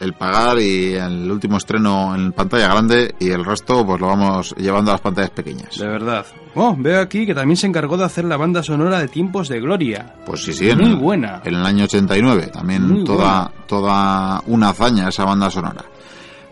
el, 0.00 0.12
pagar 0.14 0.58
y 0.58 0.94
el 0.94 1.30
último 1.30 1.58
estreno 1.58 2.14
en 2.14 2.32
pantalla 2.32 2.68
grande 2.68 3.14
y 3.20 3.28
el 3.30 3.44
resto 3.44 3.84
pues 3.86 4.00
lo 4.00 4.06
vamos 4.06 4.54
llevando 4.56 4.90
a 4.90 4.94
las 4.94 5.00
pantallas 5.00 5.30
pequeñas. 5.30 5.76
De 5.78 5.86
verdad. 5.86 6.24
Oh, 6.54 6.74
veo 6.76 7.00
aquí 7.00 7.26
que 7.26 7.34
también 7.34 7.56
se 7.56 7.66
encargó 7.66 7.96
de 7.96 8.04
hacer 8.04 8.24
la 8.24 8.36
banda 8.36 8.62
sonora 8.62 8.98
de 8.98 9.08
Tiempos 9.08 9.48
de 9.48 9.60
Gloria. 9.60 10.14
Pues 10.26 10.42
sí, 10.42 10.52
sí, 10.52 10.70
en, 10.70 10.78
Muy 10.78 10.94
buena. 10.94 11.42
en 11.44 11.54
el 11.54 11.64
año 11.66 11.84
89, 11.84 12.48
también 12.52 12.88
Muy 12.88 13.04
toda, 13.04 13.52
toda 13.66 14.42
una 14.46 14.70
hazaña 14.70 15.08
esa 15.08 15.24
banda 15.24 15.50
sonora. 15.50 15.84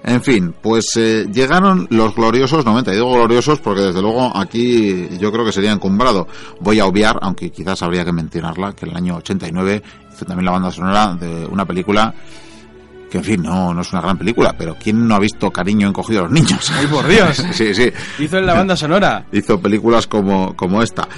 En 0.06 0.22
fin, 0.22 0.54
pues 0.62 0.96
eh, 0.96 1.26
llegaron 1.32 1.88
los 1.90 2.14
gloriosos 2.14 2.64
90. 2.64 2.92
Y 2.92 2.94
digo 2.94 3.12
gloriosos 3.12 3.58
porque 3.58 3.82
desde 3.82 4.00
luego 4.00 4.34
aquí 4.36 5.08
yo 5.18 5.32
creo 5.32 5.44
que 5.44 5.50
sería 5.50 5.72
encumbrado. 5.72 6.28
Voy 6.60 6.78
a 6.78 6.86
obviar, 6.86 7.18
aunque 7.22 7.50
quizás 7.50 7.82
habría 7.82 8.04
que 8.04 8.12
mencionarla, 8.12 8.72
que 8.72 8.86
en 8.86 8.92
el 8.92 8.96
año 8.96 9.16
89 9.16 9.82
hizo 10.14 10.24
también 10.24 10.46
la 10.46 10.52
banda 10.52 10.70
sonora 10.70 11.14
de 11.14 11.44
una 11.46 11.64
película 11.64 12.14
que, 13.10 13.18
en 13.18 13.24
fin, 13.24 13.42
no, 13.42 13.74
no 13.74 13.80
es 13.80 13.92
una 13.92 14.00
gran 14.00 14.16
película, 14.16 14.54
pero 14.56 14.76
¿quién 14.80 15.06
no 15.08 15.16
ha 15.16 15.18
visto 15.18 15.50
Cariño 15.50 15.88
encogido 15.88 16.20
a 16.20 16.22
los 16.24 16.32
niños? 16.32 16.70
¡Ay, 16.70 16.86
por 16.86 17.06
Dios! 17.08 17.44
sí, 17.52 17.74
sí. 17.74 17.90
Hizo 18.20 18.38
en 18.38 18.46
la 18.46 18.54
banda 18.54 18.76
sonora. 18.76 19.26
Hizo 19.32 19.60
películas 19.60 20.06
como, 20.06 20.54
como 20.54 20.82
esta. 20.82 21.08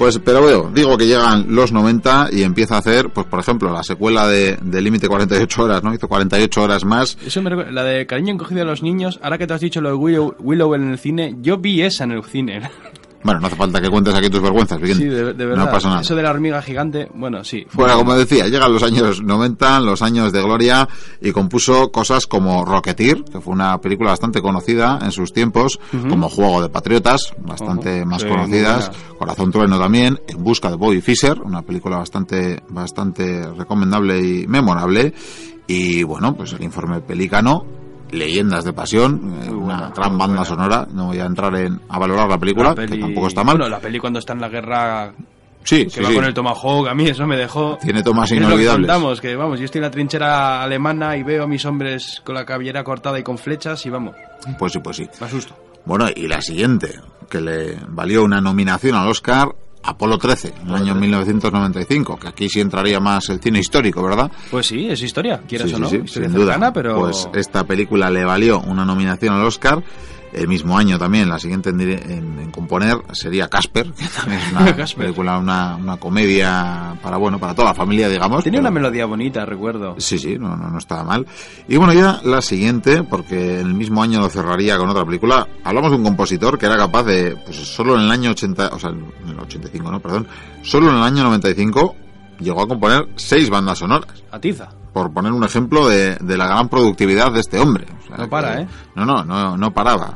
Pues, 0.00 0.18
pero 0.18 0.40
bueno, 0.40 0.70
digo 0.74 0.96
que 0.96 1.06
llegan 1.06 1.44
los 1.54 1.72
90 1.72 2.30
y 2.32 2.42
empieza 2.42 2.76
a 2.76 2.78
hacer, 2.78 3.10
pues 3.10 3.26
por 3.26 3.38
ejemplo, 3.38 3.70
la 3.70 3.82
secuela 3.82 4.26
de, 4.26 4.56
de 4.62 4.80
Límite 4.80 5.08
48 5.08 5.62
horas, 5.62 5.82
¿no? 5.84 5.92
Hizo 5.92 6.08
48 6.08 6.62
horas 6.62 6.86
más. 6.86 7.18
Eso 7.24 7.42
me 7.42 7.50
recuerda- 7.50 7.70
la 7.70 7.84
de 7.84 8.06
cariño 8.06 8.32
encogido 8.32 8.62
a 8.62 8.64
los 8.64 8.82
niños, 8.82 9.20
ahora 9.22 9.36
que 9.36 9.46
te 9.46 9.52
has 9.52 9.60
dicho 9.60 9.82
lo 9.82 9.90
de 9.90 9.94
Willow, 9.96 10.36
Willow 10.38 10.74
en 10.74 10.90
el 10.92 10.98
cine, 10.98 11.36
yo 11.42 11.58
vi 11.58 11.82
esa 11.82 12.04
en 12.04 12.12
el 12.12 12.24
cine. 12.24 12.62
Bueno, 13.22 13.40
no 13.40 13.46
hace 13.48 13.56
falta 13.56 13.80
que 13.80 13.90
cuentes 13.90 14.14
aquí 14.14 14.30
tus 14.30 14.40
vergüenzas, 14.40 14.80
Vicente. 14.80 15.02
Sí, 15.04 15.08
de, 15.10 15.34
de 15.34 15.46
verdad. 15.46 15.66
No 15.66 15.70
pasa 15.70 15.88
nada. 15.88 16.00
Eso 16.00 16.14
de 16.16 16.22
la 16.22 16.30
hormiga 16.30 16.62
gigante, 16.62 17.08
bueno, 17.14 17.44
sí. 17.44 17.66
fue- 17.68 17.84
Bueno, 17.84 17.98
como 17.98 18.14
decía, 18.14 18.48
llegan 18.48 18.72
los 18.72 18.82
años 18.82 19.22
90, 19.22 19.80
los 19.80 20.00
años 20.02 20.32
de 20.32 20.42
gloria, 20.42 20.88
y 21.20 21.30
compuso 21.32 21.90
cosas 21.92 22.26
como 22.26 22.64
Rocketeer, 22.64 23.24
que 23.24 23.40
fue 23.40 23.52
una 23.52 23.78
película 23.78 24.10
bastante 24.10 24.40
conocida 24.40 24.98
en 25.02 25.12
sus 25.12 25.32
tiempos, 25.32 25.78
como 26.08 26.28
Juego 26.30 26.62
de 26.62 26.70
Patriotas, 26.70 27.34
bastante 27.38 28.04
más 28.06 28.22
sí, 28.22 28.28
conocidas. 28.28 28.90
Corazón 29.18 29.50
Trueno 29.52 29.78
también, 29.78 30.18
En 30.26 30.42
busca 30.42 30.70
de 30.70 30.76
Bobby 30.76 31.00
Fischer, 31.02 31.40
una 31.42 31.60
película 31.62 31.98
bastante, 31.98 32.62
bastante 32.70 33.46
recomendable 33.52 34.18
y 34.18 34.46
memorable, 34.46 35.12
y 35.66 36.02
bueno, 36.04 36.34
pues 36.34 36.52
el 36.54 36.62
informe 36.62 37.00
Pelícano, 37.00 37.64
Leyendas 38.12 38.64
de 38.64 38.72
Pasión, 38.72 39.14
eh, 39.42 39.46
Muy 39.50 39.54
una 39.64 39.74
buena, 39.76 39.92
gran 39.94 40.18
banda 40.18 40.26
buena. 40.26 40.44
sonora, 40.44 40.88
no 40.92 41.06
voy 41.06 41.18
a 41.18 41.24
entrar 41.26 41.54
en, 41.56 41.80
a 41.88 41.98
valorar 41.98 42.28
la 42.28 42.38
película, 42.38 42.70
la 42.70 42.74
peli- 42.74 42.92
que 42.96 42.98
tampoco 42.98 43.26
está 43.28 43.44
mal. 43.44 43.56
Bueno, 43.56 43.70
la 43.70 43.80
peli 43.80 43.98
cuando 43.98 44.18
está 44.18 44.32
en 44.32 44.40
la 44.40 44.48
guerra 44.48 45.12
sí, 45.64 45.84
que 45.84 45.90
sí, 45.90 46.00
va 46.02 46.08
sí. 46.08 46.14
con 46.14 46.24
el 46.24 46.34
Tomahawk, 46.34 46.88
a 46.88 46.94
mí 46.94 47.06
eso 47.06 47.26
me 47.26 47.36
dejó... 47.36 47.78
Tiene 47.82 48.02
tomas 48.02 48.30
Es 48.30 48.38
lo 48.38 48.46
que 48.46 48.46
inolvidables. 48.52 48.86
contamos, 48.86 49.20
que 49.20 49.36
vamos, 49.36 49.58
yo 49.58 49.64
estoy 49.64 49.78
en 49.80 49.84
la 49.84 49.90
trinchera 49.90 50.62
alemana 50.62 51.16
y 51.16 51.22
veo 51.22 51.44
a 51.44 51.46
mis 51.46 51.64
hombres 51.66 52.20
con 52.24 52.34
la 52.34 52.44
cabellera 52.44 52.82
cortada 52.84 53.18
y 53.18 53.22
con 53.22 53.38
flechas 53.38 53.84
y 53.86 53.90
vamos, 53.90 54.14
Pues 54.58 54.72
sí, 54.72 54.78
pues 54.80 54.96
sí. 54.96 55.08
me 55.20 55.26
asusto. 55.26 55.54
Bueno, 55.84 56.06
y 56.14 56.28
la 56.28 56.40
siguiente, 56.42 57.00
que 57.28 57.40
le 57.40 57.76
valió 57.88 58.22
una 58.24 58.40
nominación 58.40 58.94
al 58.96 59.08
Oscar, 59.08 59.48
Apolo 59.82 60.18
13, 60.18 60.54
en 60.62 60.68
el 60.68 60.74
año 60.74 60.94
1995, 60.94 62.18
que 62.18 62.28
aquí 62.28 62.48
sí 62.48 62.60
entraría 62.60 63.00
más 63.00 63.28
el 63.30 63.40
cine 63.40 63.60
histórico, 63.60 64.02
¿verdad? 64.02 64.30
Pues 64.50 64.66
sí, 64.66 64.88
es 64.90 65.00
historia, 65.02 65.40
quieras 65.48 65.68
Sí, 65.70 65.74
o 65.74 65.78
no, 65.78 65.88
sí, 65.88 66.02
sin 66.06 66.32
duda. 66.32 66.72
pero... 66.72 66.98
Pues 67.00 67.28
esta 67.34 67.64
película 67.64 68.10
le 68.10 68.24
valió 68.24 68.60
una 68.60 68.84
nominación 68.84 69.34
al 69.34 69.44
Oscar. 69.46 69.82
El 70.32 70.46
mismo 70.46 70.78
año 70.78 70.96
también, 70.98 71.28
la 71.28 71.38
siguiente 71.38 71.70
en, 71.70 71.80
en- 71.80 72.38
en 72.38 72.50
componer 72.52 72.98
sería 73.12 73.48
Casper, 73.48 73.90
que 73.92 74.06
también 74.06 74.40
es 74.40 74.52
una 74.52 74.86
película, 74.96 75.38
una, 75.38 75.74
una 75.76 75.96
comedia 75.96 76.94
para, 77.02 77.16
bueno, 77.16 77.38
para 77.38 77.54
toda 77.54 77.68
la 77.68 77.74
familia, 77.74 78.08
digamos. 78.08 78.44
Tenía 78.44 78.60
pero- 78.60 78.70
una 78.70 78.80
melodía 78.80 79.06
bonita, 79.06 79.44
recuerdo. 79.44 79.96
Sí, 79.98 80.18
sí, 80.18 80.38
no, 80.38 80.56
no, 80.56 80.70
no 80.70 80.78
estaba 80.78 81.02
mal. 81.02 81.26
Y 81.68 81.76
bueno, 81.76 81.92
ya 81.92 82.20
la 82.24 82.40
siguiente, 82.42 83.02
porque 83.02 83.60
el 83.60 83.74
mismo 83.74 84.02
año 84.02 84.20
lo 84.20 84.28
cerraría 84.28 84.78
con 84.78 84.88
otra 84.88 85.04
película. 85.04 85.48
Hablamos 85.64 85.90
de 85.90 85.96
un 85.96 86.04
compositor 86.04 86.58
que 86.58 86.66
era 86.66 86.76
capaz 86.76 87.02
de, 87.04 87.36
pues 87.44 87.56
solo 87.56 87.96
en 87.96 88.02
el 88.02 88.10
año 88.10 88.30
80, 88.30 88.68
o 88.68 88.78
sea, 88.78 88.90
en 88.90 89.28
el 89.28 89.40
85, 89.40 89.90
no, 89.90 90.00
perdón, 90.00 90.28
solo 90.62 90.90
en 90.90 90.96
el 90.96 91.02
año 91.02 91.24
95 91.24 91.96
llegó 92.38 92.62
a 92.62 92.68
componer 92.68 93.08
seis 93.16 93.50
bandas 93.50 93.78
sonoras. 93.78 94.22
Atiza. 94.30 94.68
Por 94.92 95.12
poner 95.12 95.32
un 95.32 95.44
ejemplo 95.44 95.88
de, 95.88 96.16
de 96.16 96.36
la 96.36 96.46
gran 96.46 96.68
productividad 96.68 97.32
de 97.32 97.40
este 97.40 97.58
hombre. 97.58 97.86
No 98.16 98.28
para, 98.28 98.60
¿eh? 98.60 98.68
No, 98.94 99.04
no, 99.04 99.24
no, 99.24 99.56
no 99.56 99.72
paraba. 99.72 100.14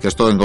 Que 0.00 0.08
esto 0.08 0.30
en 0.30 0.38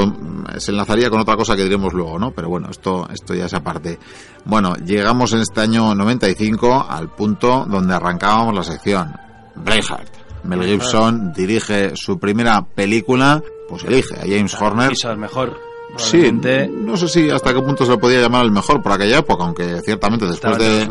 se 0.60 0.72
enlazaría 0.72 1.10
con 1.10 1.22
otra 1.22 1.38
cosa 1.38 1.56
que 1.56 1.64
diremos 1.64 1.94
luego, 1.94 2.20
¿no? 2.20 2.32
Pero 2.32 2.50
bueno, 2.50 2.68
esto, 2.70 3.08
esto 3.10 3.34
ya 3.34 3.46
es 3.46 3.54
aparte. 3.54 3.98
Bueno, 4.44 4.76
llegamos 4.76 5.32
en 5.34 5.40
este 5.40 5.62
año 5.62 5.96
95 5.96 6.88
al 6.90 7.10
punto 7.10 7.66
donde 7.70 7.94
arrancábamos 7.94 8.54
la 8.54 8.64
sección. 8.64 9.14
Braveheart. 9.56 10.26
Mel. 10.44 10.64
Gibson 10.64 11.34
dirige 11.34 11.94
su 11.96 12.20
primera 12.20 12.64
película, 12.64 13.42
pues 13.68 13.84
elige 13.84 14.16
a 14.16 14.22
James 14.22 14.54
Horner. 14.60 14.90
Quizás 14.92 15.18
mejor. 15.18 15.58
Sí, 15.98 16.30
no 16.72 16.98
sé 16.98 17.08
si 17.08 17.30
hasta 17.30 17.54
qué 17.54 17.62
punto 17.62 17.86
se 17.86 17.92
le 17.92 17.98
podía 17.98 18.20
llamar 18.20 18.44
el 18.44 18.52
mejor 18.52 18.82
por 18.82 18.92
aquella 18.92 19.20
época, 19.20 19.46
aunque 19.46 19.82
ciertamente 19.82 20.26
después 20.26 20.58
de, 20.58 20.90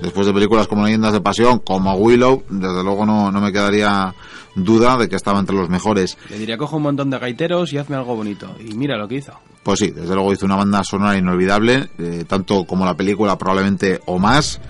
después 0.00 0.26
de 0.26 0.32
películas 0.32 0.68
como 0.68 0.84
Leyendas 0.84 1.12
de 1.12 1.20
Pasión, 1.20 1.58
como 1.58 1.94
Willow, 1.94 2.44
desde 2.48 2.84
luego 2.84 3.04
no, 3.04 3.32
no 3.32 3.40
me 3.40 3.52
quedaría 3.52 4.14
duda 4.54 4.96
de 4.96 5.08
que 5.08 5.16
estaba 5.16 5.40
entre 5.40 5.56
los 5.56 5.68
mejores. 5.68 6.16
Le 6.30 6.38
diría, 6.38 6.56
cojo 6.56 6.76
un 6.76 6.84
montón 6.84 7.10
de 7.10 7.18
gaiteros 7.18 7.72
y 7.72 7.78
hazme 7.78 7.96
algo 7.96 8.16
bonito. 8.16 8.54
Y 8.60 8.74
mira 8.74 8.96
lo 8.96 9.08
que 9.08 9.16
hizo. 9.16 9.32
Pues 9.62 9.78
sí, 9.78 9.90
desde 9.90 10.14
luego 10.14 10.32
hizo 10.32 10.46
una 10.46 10.56
banda 10.56 10.84
sonora 10.84 11.16
inolvidable, 11.16 11.88
eh, 11.98 12.24
tanto 12.28 12.64
como 12.64 12.84
la 12.84 12.94
película 12.94 13.38
probablemente 13.38 14.00
o 14.06 14.18
más. 14.18 14.60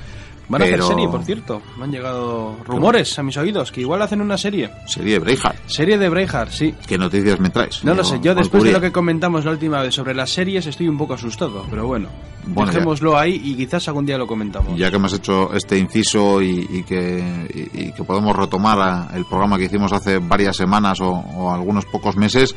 Van 0.48 0.60
a 0.60 0.64
Pero- 0.66 0.84
hacer 0.84 0.94
serie, 0.96 1.08
por 1.08 1.24
cierto. 1.24 1.62
Me 1.78 1.84
han 1.84 1.90
llegado 1.92 2.56
rumores 2.66 3.18
a 3.18 3.22
mis 3.22 3.36
oídos 3.38 3.72
que 3.72 3.80
igual 3.80 4.02
hacen 4.02 4.20
una 4.20 4.36
serie. 4.36 4.70
Sería 4.86 5.18
Braveheart. 5.18 5.56
Serie 5.66 5.96
de 5.96 6.08
Braveheart, 6.10 6.50
sí. 6.50 6.74
¿Qué 6.86 6.98
noticias 6.98 7.40
me 7.40 7.48
traes? 7.50 7.82
No 7.82 7.94
lo 7.94 8.04
sé, 8.04 8.18
yo 8.22 8.34
después 8.34 8.62
de 8.62 8.72
lo 8.72 8.80
que 8.80 8.92
comentamos 8.92 9.44
la 9.44 9.52
última 9.52 9.80
vez 9.80 9.94
sobre 9.94 10.14
las 10.14 10.30
series 10.30 10.66
estoy 10.66 10.86
un 10.88 10.98
poco 10.98 11.14
asustado, 11.14 11.64
pero 11.70 11.86
bueno, 11.86 12.08
Bueno, 12.46 12.70
ya. 12.70 12.74
dejémoslo 12.78 13.16
ahí 13.18 13.40
y 13.42 13.54
quizás 13.54 13.88
algún 13.88 14.04
día 14.04 14.18
lo 14.18 14.26
comentamos. 14.26 14.78
Ya 14.78 14.90
que 14.90 14.96
hemos 14.96 15.14
hecho 15.14 15.52
este 15.54 15.78
inciso 15.78 16.42
y, 16.42 16.66
y 16.70 16.82
que, 16.82 17.68
y, 17.74 17.80
y 17.88 17.92
que 17.92 18.04
podemos 18.04 18.36
retomar 18.36 18.78
a- 18.80 19.16
el 19.16 19.24
programa 19.24 19.56
que 19.56 19.64
hicimos 19.64 19.92
hace 19.94 20.18
varias 20.18 20.56
semanas 20.56 21.00
o, 21.00 21.08
o 21.10 21.50
algunos 21.52 21.86
pocos 21.86 22.16
meses, 22.16 22.54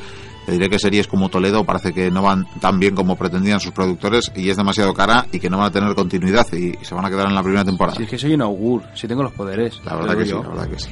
te 0.48 0.54
diré 0.54 0.70
que 0.70 0.80
series 0.80 1.10
como 1.10 1.28
Toledo 1.28 1.66
parece 1.66 1.92
que 1.92 2.10
no 2.10 2.22
van 2.22 2.48
tan 2.62 2.80
bien 2.80 2.96
como 2.96 3.18
pretendían 3.18 3.60
sus 3.60 3.74
productores 3.74 4.32
y 4.34 4.50
es 4.50 4.56
demasiado 4.56 4.94
cara 4.94 5.26
y 5.34 5.42
que 5.42 5.50
no 5.50 5.58
van 5.58 5.68
a 5.68 5.72
tener 5.72 5.94
continuidad 5.94 6.48
y, 6.54 6.74
se 6.86 6.96
van 6.96 7.04
a 7.04 7.10
quedar 7.10 7.28
en 7.28 7.36
la 7.36 7.44
primera 7.44 7.66
temporada. 7.66 7.98
Si 7.98 8.04
es 8.04 8.10
que 8.10 8.18
soy 8.18 8.34
un 8.34 8.42
augur, 8.44 8.82
si 8.96 9.10
tengo 9.10 9.24
los 9.24 9.34
poderes. 9.34 9.82
La 9.84 9.96
verdad 9.96 10.16
que 10.18 10.26
sí, 10.26 10.32
la 10.32 10.48
verdad 10.48 10.70
que 10.70 10.80
sí. 10.80 10.90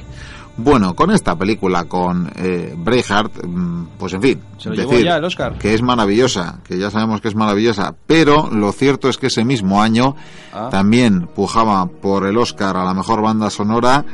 Bueno, 0.58 0.94
con 0.94 1.10
esta 1.10 1.36
película, 1.36 1.84
con 1.84 2.30
eh, 2.36 2.74
Braveheart, 2.76 3.46
mm, 3.46 3.86
pues 3.98 4.12
en 4.12 4.20
fin, 4.22 4.40
Se 4.58 4.68
lo 4.68 4.74
llevó 4.74 4.90
decir 4.90 5.06
ya 5.06 5.16
el 5.16 5.24
Oscar. 5.24 5.56
que 5.56 5.72
es 5.72 5.80
maravillosa, 5.80 6.60
que 6.62 6.76
ya 6.76 6.90
sabemos 6.90 7.22
que 7.22 7.28
es 7.28 7.34
maravillosa, 7.34 7.94
pero 8.06 8.50
lo 8.50 8.72
cierto 8.72 9.08
es 9.08 9.16
que 9.16 9.28
ese 9.28 9.42
mismo 9.46 9.80
año 9.80 10.16
Ah. 10.52 10.68
también 10.70 11.28
pujaba 11.34 11.86
por 11.86 12.26
el 12.26 12.36
Oscar 12.36 12.76
a 12.76 12.84
la 12.84 12.92
mejor 12.92 13.22
banda 13.22 13.48
sonora, 13.48 14.04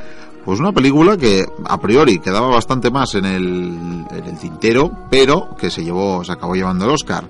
pues 0.45 0.61
una 0.61 0.73
película 0.73 1.17
que 1.17 1.45
a 1.65 1.81
priori 1.81 2.19
quedaba 2.19 2.49
bastante 2.49 2.91
más 2.91 3.15
en 3.15 3.25
el, 3.25 4.05
tintero, 4.41 5.07
pero 5.11 5.57
que 5.57 5.71
se 5.71 5.85
llevó, 5.85 6.25
se 6.25 6.33
acabó 6.33 6.55
llevando 6.55 6.85
el 6.85 6.91
Oscar. 6.91 7.25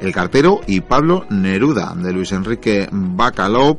El 0.00 0.12
cartero 0.12 0.60
y 0.66 0.80
Pablo 0.80 1.24
Neruda, 1.30 1.94
de 1.94 2.12
Luis 2.12 2.32
Enrique 2.32 2.88
Bacalov, 2.90 3.78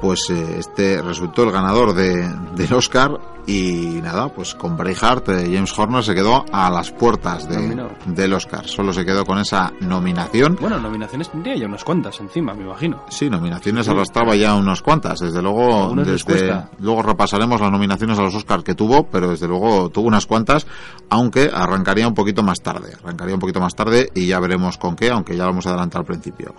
pues 0.00 0.30
eh, 0.30 0.58
este 0.58 1.02
resultó 1.02 1.44
el 1.44 1.52
ganador 1.52 1.94
de, 1.94 2.28
del 2.54 2.72
Oscar 2.72 3.18
y 3.48 4.00
nada, 4.02 4.28
pues 4.28 4.54
con 4.54 4.76
Braveheart 4.76 5.30
eh, 5.30 5.50
James 5.50 5.76
Horner 5.76 6.04
se 6.04 6.14
quedó 6.14 6.44
a 6.52 6.70
las 6.70 6.90
puertas 6.90 7.48
de, 7.48 7.82
del 8.04 8.32
Oscar, 8.34 8.66
solo 8.66 8.92
se 8.92 9.06
quedó 9.06 9.24
con 9.24 9.38
esa 9.38 9.72
nominación. 9.80 10.58
Bueno, 10.60 10.78
nominaciones 10.78 11.30
tendría 11.30 11.56
ya 11.56 11.66
unas 11.66 11.82
cuantas 11.82 12.20
encima, 12.20 12.52
me 12.52 12.64
imagino. 12.64 13.04
Sí, 13.08 13.30
nominaciones 13.30 13.88
arrastraba 13.88 14.36
ya 14.36 14.54
unas 14.54 14.82
cuantas, 14.82 15.20
desde 15.20 15.40
luego, 15.40 15.94
desde, 15.94 16.62
luego 16.80 17.02
repasaremos 17.02 17.58
las 17.58 17.72
nominaciones 17.72 18.18
a 18.18 18.22
los 18.22 18.34
Oscars 18.34 18.64
que 18.64 18.74
tuvo, 18.74 19.04
pero 19.04 19.30
desde 19.30 19.48
luego 19.48 19.88
tuvo 19.88 20.08
unas 20.08 20.26
cuantas, 20.26 20.66
aunque 21.08 21.50
arrancaría 21.50 22.06
un 22.06 22.14
poquito 22.14 22.42
más 22.42 22.60
tarde, 22.60 22.96
arrancaría 23.02 23.34
un 23.34 23.40
poquito 23.40 23.60
más 23.60 23.74
tarde 23.74 24.10
y 24.14 24.26
ya 24.26 24.40
veremos 24.40 24.76
con 24.76 24.94
qué, 24.94 25.08
aunque 25.08 25.34
ya 25.34 25.44
lo 25.44 25.52
hemos 25.52 25.66
adelantado 25.66 26.00
al 26.00 26.06
principio. 26.06 26.54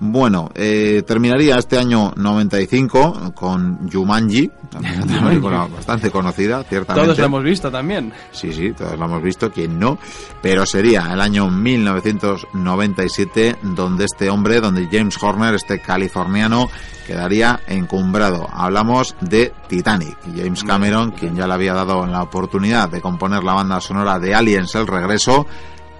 Bueno, 0.00 0.50
eh, 0.54 1.02
terminaría 1.06 1.56
este 1.56 1.78
año 1.78 2.12
95 2.16 3.32
con 3.34 3.90
Jumanji, 3.90 4.50
también 4.70 5.02
una 5.02 5.28
película 5.28 5.66
bastante 5.66 6.10
conocida, 6.10 6.64
ciertamente. 6.64 7.06
Todos 7.06 7.18
lo 7.18 7.24
hemos 7.24 7.44
visto 7.44 7.70
también. 7.70 8.12
Sí, 8.32 8.52
sí, 8.52 8.72
todos 8.72 8.98
lo 8.98 9.04
hemos 9.04 9.22
visto, 9.22 9.52
quien 9.52 9.78
no, 9.78 9.98
pero 10.42 10.66
sería 10.66 11.12
el 11.12 11.20
año 11.20 11.48
1997 11.48 13.58
donde 13.62 14.06
este 14.06 14.30
hombre, 14.30 14.60
donde 14.60 14.88
James 14.90 15.16
Horner, 15.22 15.54
este 15.54 15.78
californiano, 15.80 16.68
quedaría 17.06 17.60
encumbrado. 17.66 18.48
Hablamos 18.52 19.14
de 19.20 19.52
Titanic. 19.68 20.16
James 20.36 20.64
Cameron, 20.64 21.12
quien 21.12 21.36
ya 21.36 21.46
le 21.46 21.54
había 21.54 21.74
dado 21.74 22.06
la 22.06 22.22
oportunidad 22.22 22.88
de 22.88 23.00
componer 23.00 23.44
la 23.44 23.54
banda 23.54 23.80
sonora 23.80 24.18
de 24.18 24.34
Aliens 24.34 24.74
El 24.74 24.86
Regreso, 24.86 25.46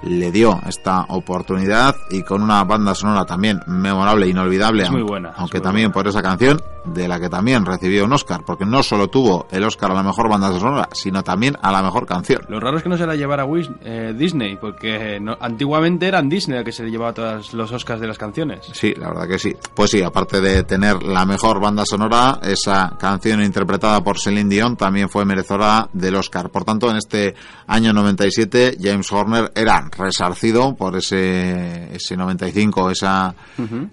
le 0.03 0.31
dio 0.33 0.61
esta 0.67 1.05
oportunidad 1.09 1.97
y 2.11 2.23
con 2.23 2.43
una 2.43 2.63
banda 2.65 2.95
sonora 2.95 3.25
también 3.25 3.61
memorable, 3.67 4.29
inolvidable, 4.29 4.83
Es 4.83 4.91
muy 4.91 5.03
aunque- 5.37 5.61
también 5.61 5.93
por 5.93 6.07
esa 6.07 6.23
canción 6.23 6.61
de 6.85 7.09
la 7.09 7.19
que 7.21 7.29
también 7.29 7.64
recibió 7.64 8.05
un 8.05 8.12
Oscar, 8.12 8.43
porque 8.47 8.64
no 8.67 8.83
solo 8.83 9.09
tuvo 9.09 9.47
el 9.50 9.64
Oscar 9.64 9.91
a 9.91 9.95
la 9.95 10.03
mejor 10.03 10.29
banda 10.29 10.53
sonora, 10.59 10.88
sino 10.93 11.23
también 11.23 11.57
a 11.62 11.73
la 11.73 11.83
mejor 11.83 12.07
canción. 12.07 12.43
Lo 12.49 12.61
raro 12.61 12.76
es 12.76 12.83
que 12.83 12.88
no 12.88 12.97
se 12.97 13.07
la 13.07 13.17
llevara 13.17 13.47
eh, 13.85 14.14
Disney, 14.17 14.57
porque 14.57 15.19
no- 15.21 15.37
antiguamente 15.41 16.07
eran 16.07 16.29
Disney 16.29 16.59
el 16.59 16.64
que 16.64 16.73
se 16.73 16.83
le 16.85 16.91
llevaba 16.91 17.12
todos 17.12 17.53
los 17.55 17.71
Oscars 17.73 18.00
de 18.00 18.07
las 18.07 18.19
canciones. 18.19 18.67
Sí, 18.73 18.95
la 18.97 19.09
verdad 19.09 19.29
que 19.29 19.38
sí. 19.38 19.55
Pues 19.75 19.91
sí, 19.91 20.03
aparte 20.03 20.41
de 20.41 20.62
tener 20.64 21.03
la 21.03 21.25
mejor 21.25 21.61
banda 21.61 21.85
sonora, 21.87 22.38
esa 22.43 22.97
canción 22.99 23.43
interpretada 23.43 24.03
por 24.03 24.19
Celine 24.19 24.49
Dion 24.50 24.76
también 24.76 25.09
fue 25.09 25.25
merecedora 25.25 25.88
del 25.93 26.14
Oscar. 26.17 26.50
Por 26.50 26.64
tanto, 26.64 26.91
en 26.91 26.97
este 26.97 27.35
año 27.67 27.93
97, 27.93 28.76
James 28.81 29.11
Horner 29.12 29.53
era 29.55 29.88
resarcido 29.97 30.75
por 30.75 30.97
ese, 30.97 31.95
ese 31.95 32.17
95, 32.17 32.91
esa, 32.91 33.35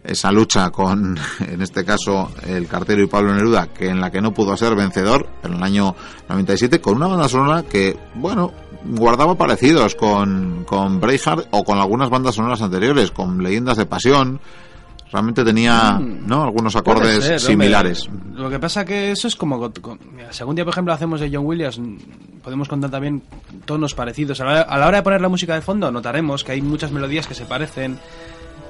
esa 0.04 0.32
lucha 0.32 0.70
con, 0.70 1.18
en 1.48 1.62
este 1.62 1.84
caso, 1.86 2.32
el 2.46 2.68
cartero 2.82 3.04
y 3.04 3.08
Pablo 3.08 3.34
Neruda, 3.34 3.68
que 3.68 3.88
en 3.90 4.02
la 4.02 4.10
que 4.12 4.22
no 4.22 4.34
pudo 4.34 4.58
ser 4.58 4.76
vencedor 4.76 5.28
en 5.44 5.54
el 5.54 5.64
año 5.64 5.96
97, 6.30 6.82
con 6.82 6.96
una 6.96 7.08
banda 7.08 7.30
sonora 7.30 7.64
que, 7.64 7.98
bueno, 8.16 8.52
guardaba 8.86 9.36
parecidos 9.36 9.96
con, 9.96 10.64
con 10.66 11.00
Braveheart 11.00 11.48
o 11.52 11.64
con 11.64 11.78
algunas 11.78 12.10
bandas 12.10 12.36
sonoras 12.36 12.62
anteriores, 12.62 13.12
con 13.12 13.42
Leyendas 13.44 13.78
de 13.78 13.86
Pasión. 13.86 14.40
Realmente 15.12 15.44
tenía, 15.44 16.00
Mm. 16.00 16.26
¿no? 16.26 16.44
Algunos 16.44 16.74
acordes 16.78 17.26
ser, 17.26 17.40
similares. 17.40 18.08
hombre. 18.08 18.42
Lo 18.42 18.50
que 18.50 18.60
pasa 18.60 18.86
que 18.86 19.12
eso 19.12 19.28
es 19.28 19.36
como... 19.36 19.60
con- 19.74 20.00
mira, 20.16 20.32
según 20.32 20.56
día, 20.56 20.64
por 20.64 20.72
ejemplo, 20.74 20.94
hacemos 20.94 21.20
de 21.20 21.30
John 21.34 21.46
Williams, 21.46 21.82
podemos 22.42 22.70
contar 22.70 22.90
también 22.92 23.22
tonos 23.66 23.94
parecidos. 23.94 24.40
A 24.40 24.46
la, 24.46 24.52
hora- 24.52 24.62
a 24.62 24.78
la 24.78 24.88
hora 24.88 24.98
de 24.98 25.04
poner 25.04 25.20
la 25.22 25.28
música 25.28 25.54
de 25.54 25.62
fondo, 25.62 25.92
notaremos 25.92 26.46
que 26.46 26.54
hay 26.54 26.62
muchas 26.62 26.92
melodías 26.94 27.28
que 27.28 27.34
se 27.34 27.44
parecen, 27.46 28.00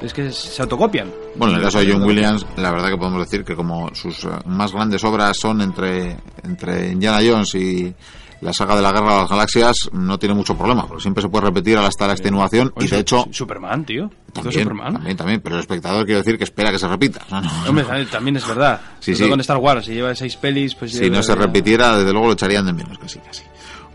es 0.01 0.13
que 0.13 0.31
se 0.31 0.61
autocopian. 0.61 1.09
Bueno, 1.35 1.53
en 1.53 1.59
el 1.59 1.65
caso 1.65 1.79
de 1.79 1.91
John 1.91 2.03
Williams, 2.03 2.45
la 2.57 2.71
verdad 2.71 2.89
que 2.89 2.97
podemos 2.97 3.19
decir 3.19 3.43
que 3.45 3.55
como 3.55 3.93
sus 3.93 4.23
eh, 4.25 4.29
más 4.45 4.71
grandes 4.73 5.03
obras 5.03 5.37
son 5.39 5.61
entre, 5.61 6.17
entre 6.43 6.89
Indiana 6.91 7.19
Jones 7.25 7.53
y 7.55 7.93
la 8.41 8.51
saga 8.53 8.75
de 8.75 8.81
la 8.81 8.91
Guerra 8.91 9.13
de 9.13 9.21
las 9.21 9.29
Galaxias, 9.29 9.75
no 9.93 10.17
tiene 10.17 10.33
mucho 10.33 10.57
problema, 10.57 10.87
porque 10.87 11.03
siempre 11.03 11.21
se 11.21 11.29
puede 11.29 11.45
repetir 11.45 11.77
hasta 11.77 12.07
la 12.07 12.13
extenuación 12.13 12.73
y 12.79 12.87
de 12.87 12.97
hecho... 12.99 13.23
Su- 13.27 13.33
Superman, 13.33 13.85
tío. 13.85 14.09
También, 14.33 14.63
Superman. 14.63 14.93
también, 14.93 15.17
también, 15.17 15.41
pero 15.41 15.55
el 15.57 15.61
espectador 15.61 16.05
quiero 16.05 16.21
decir 16.21 16.39
que 16.39 16.45
espera 16.45 16.71
que 16.71 16.79
se 16.79 16.87
repita. 16.87 17.21
No, 17.29 17.39
no, 17.41 17.49
Hombre, 17.69 17.85
no. 17.87 18.05
también- 18.07 18.37
es 18.37 18.47
verdad. 18.47 18.81
Sí, 18.99 19.13
sí. 19.15 19.29
con 19.29 19.39
Star 19.41 19.57
Wars, 19.57 19.85
si 19.85 19.93
lleva 19.93 20.15
seis 20.15 20.35
pelis, 20.37 20.73
pues... 20.73 20.91
Si 20.93 21.07
no 21.11 21.21
se 21.21 21.35
repitiera, 21.35 21.95
desde 21.97 22.11
luego 22.11 22.27
lo 22.27 22.33
echarían 22.33 22.65
de 22.65 22.73
menos, 22.73 22.97
casi, 22.97 23.19
casi. 23.19 23.43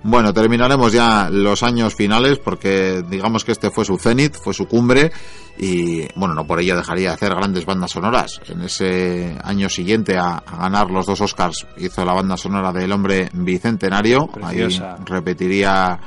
Bueno, 0.03 0.33
terminaremos 0.33 0.93
ya 0.93 1.29
los 1.31 1.63
años 1.63 1.95
finales 1.95 2.39
porque 2.39 3.03
digamos 3.09 3.45
que 3.45 3.53
este 3.53 3.71
fue 3.71 3.85
su 3.85 3.99
cenit, 3.99 4.37
fue 4.37 4.55
su 4.55 4.67
cumbre 4.67 5.11
y 5.59 6.07
bueno, 6.15 6.35
no 6.35 6.47
por 6.47 6.61
ello 6.61 6.77
dejaría 6.77 7.09
de 7.09 7.15
hacer 7.15 7.35
grandes 7.35 7.65
bandas 7.67 7.91
sonoras. 7.91 8.41
En 8.49 8.63
ese 8.63 9.37
año 9.43 9.69
siguiente 9.69 10.17
a, 10.17 10.37
a 10.39 10.57
ganar 10.59 10.91
los 10.91 11.07
dos 11.07 11.21
Oscars 11.21 11.67
hizo 11.79 12.05
la 12.05 12.13
banda 12.13 12.37
sonora 12.37 12.73
del 12.73 12.93
hombre 12.93 13.29
bicentenario, 13.33 14.27
Preciosa. 14.29 14.95
ahí 14.95 15.03
repetiría 15.05 15.99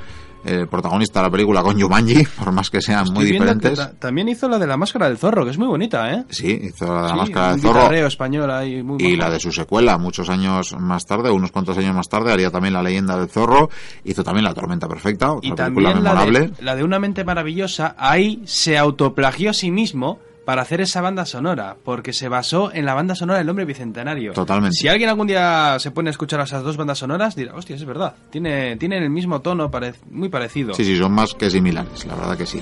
el 0.45 0.67
protagonista 0.67 1.19
de 1.19 1.25
la 1.28 1.32
película 1.32 1.62
con 1.62 1.80
Jumanji, 1.80 2.23
por 2.39 2.52
más 2.52 2.69
que 2.69 2.82
sean 2.82 3.06
muy 3.12 3.25
Estoy 3.25 3.32
diferentes. 3.34 3.78
ta- 3.78 3.91
también 3.99 4.30
hizo 4.30 4.47
la 4.47 4.58
de 4.58 4.67
la 4.67 4.78
máscara 4.78 5.08
del 5.10 5.17
zorro, 5.17 5.43
que 5.45 5.52
es 5.52 5.58
muy 5.58 5.67
bonita, 5.67 6.12
¿eh? 6.13 6.25
Sí, 6.30 6.60
hizo 6.63 6.86
la 6.93 7.02
de 7.02 7.08
la 7.08 7.10
Sí, 7.13 7.15
máscara 7.17 7.52
del 7.52 7.62
zorro. 7.62 7.93
español 8.08 8.52
ahí 8.52 8.82
muy 8.84 9.04
y 9.04 9.15
la 9.15 9.30
de 9.30 9.39
su 9.39 9.52
secuela 9.52 9.97
muchos 9.97 10.30
años 10.30 10.75
más 10.80 11.06
tarde, 11.06 11.30
unos 11.30 11.52
cuantos 11.52 11.78
años 11.78 11.93
más 11.95 12.08
tarde, 12.10 12.32
haría 12.32 12.49
también 12.52 12.73
La 12.73 12.82
leyenda 12.84 13.17
del 13.17 13.30
zorro, 13.30 13.69
hizo 14.04 14.23
también 14.23 14.43
La 14.45 14.54
tormenta 14.54 14.88
perfecta, 14.88 15.32
otra 15.34 15.47
Y 15.47 15.52
película 15.56 15.89
también 15.93 16.04
la 16.04 16.13
memorable. 16.13 16.39
de, 16.58 16.63
la 16.63 16.75
de 16.75 16.84
Una 16.84 16.99
mente 16.99 17.23
maravillosa, 17.23 17.95
ahí 17.97 18.41
se 18.45 18.78
autoplagió 18.78 19.49
a 19.49 19.54
sí 19.54 19.71
mismo 19.71 20.19
para 20.49 20.63
hacer 20.63 20.81
esa 20.81 20.99
banda 20.99 21.27
sonora, 21.27 21.75
porque 21.85 22.12
se 22.12 22.27
basó 22.27 22.73
en 22.73 22.83
la 22.83 22.95
banda 22.95 23.13
sonora 23.13 23.38
del 23.38 23.47
hombre 23.51 23.65
bicentenario. 23.65 24.33
Totalmente. 24.33 24.73
Si 24.81 24.88
alguien 24.88 25.07
algún 25.07 25.27
día 25.27 25.77
se 25.77 25.91
pone 25.91 26.09
a 26.09 26.12
escuchar 26.12 26.39
esas 26.41 26.63
dos 26.63 26.75
bandas 26.75 26.97
sonoras, 26.97 27.35
dirá, 27.35 27.53
hostia, 27.53 27.75
es 27.75 27.85
verdad, 27.85 28.15
tiene, 28.31 28.75
tienen 28.77 29.03
el 29.03 29.12
mismo 29.12 29.41
tono, 29.41 29.69
pare- 29.69 29.93
muy 30.09 30.27
parecido. 30.29 30.73
Sí, 30.73 30.83
sí, 30.83 30.97
son 30.97 31.12
más 31.12 31.35
que 31.35 31.51
similares, 31.51 32.03
la 32.07 32.15
verdad 32.15 32.35
que 32.35 32.47
sí. 32.47 32.59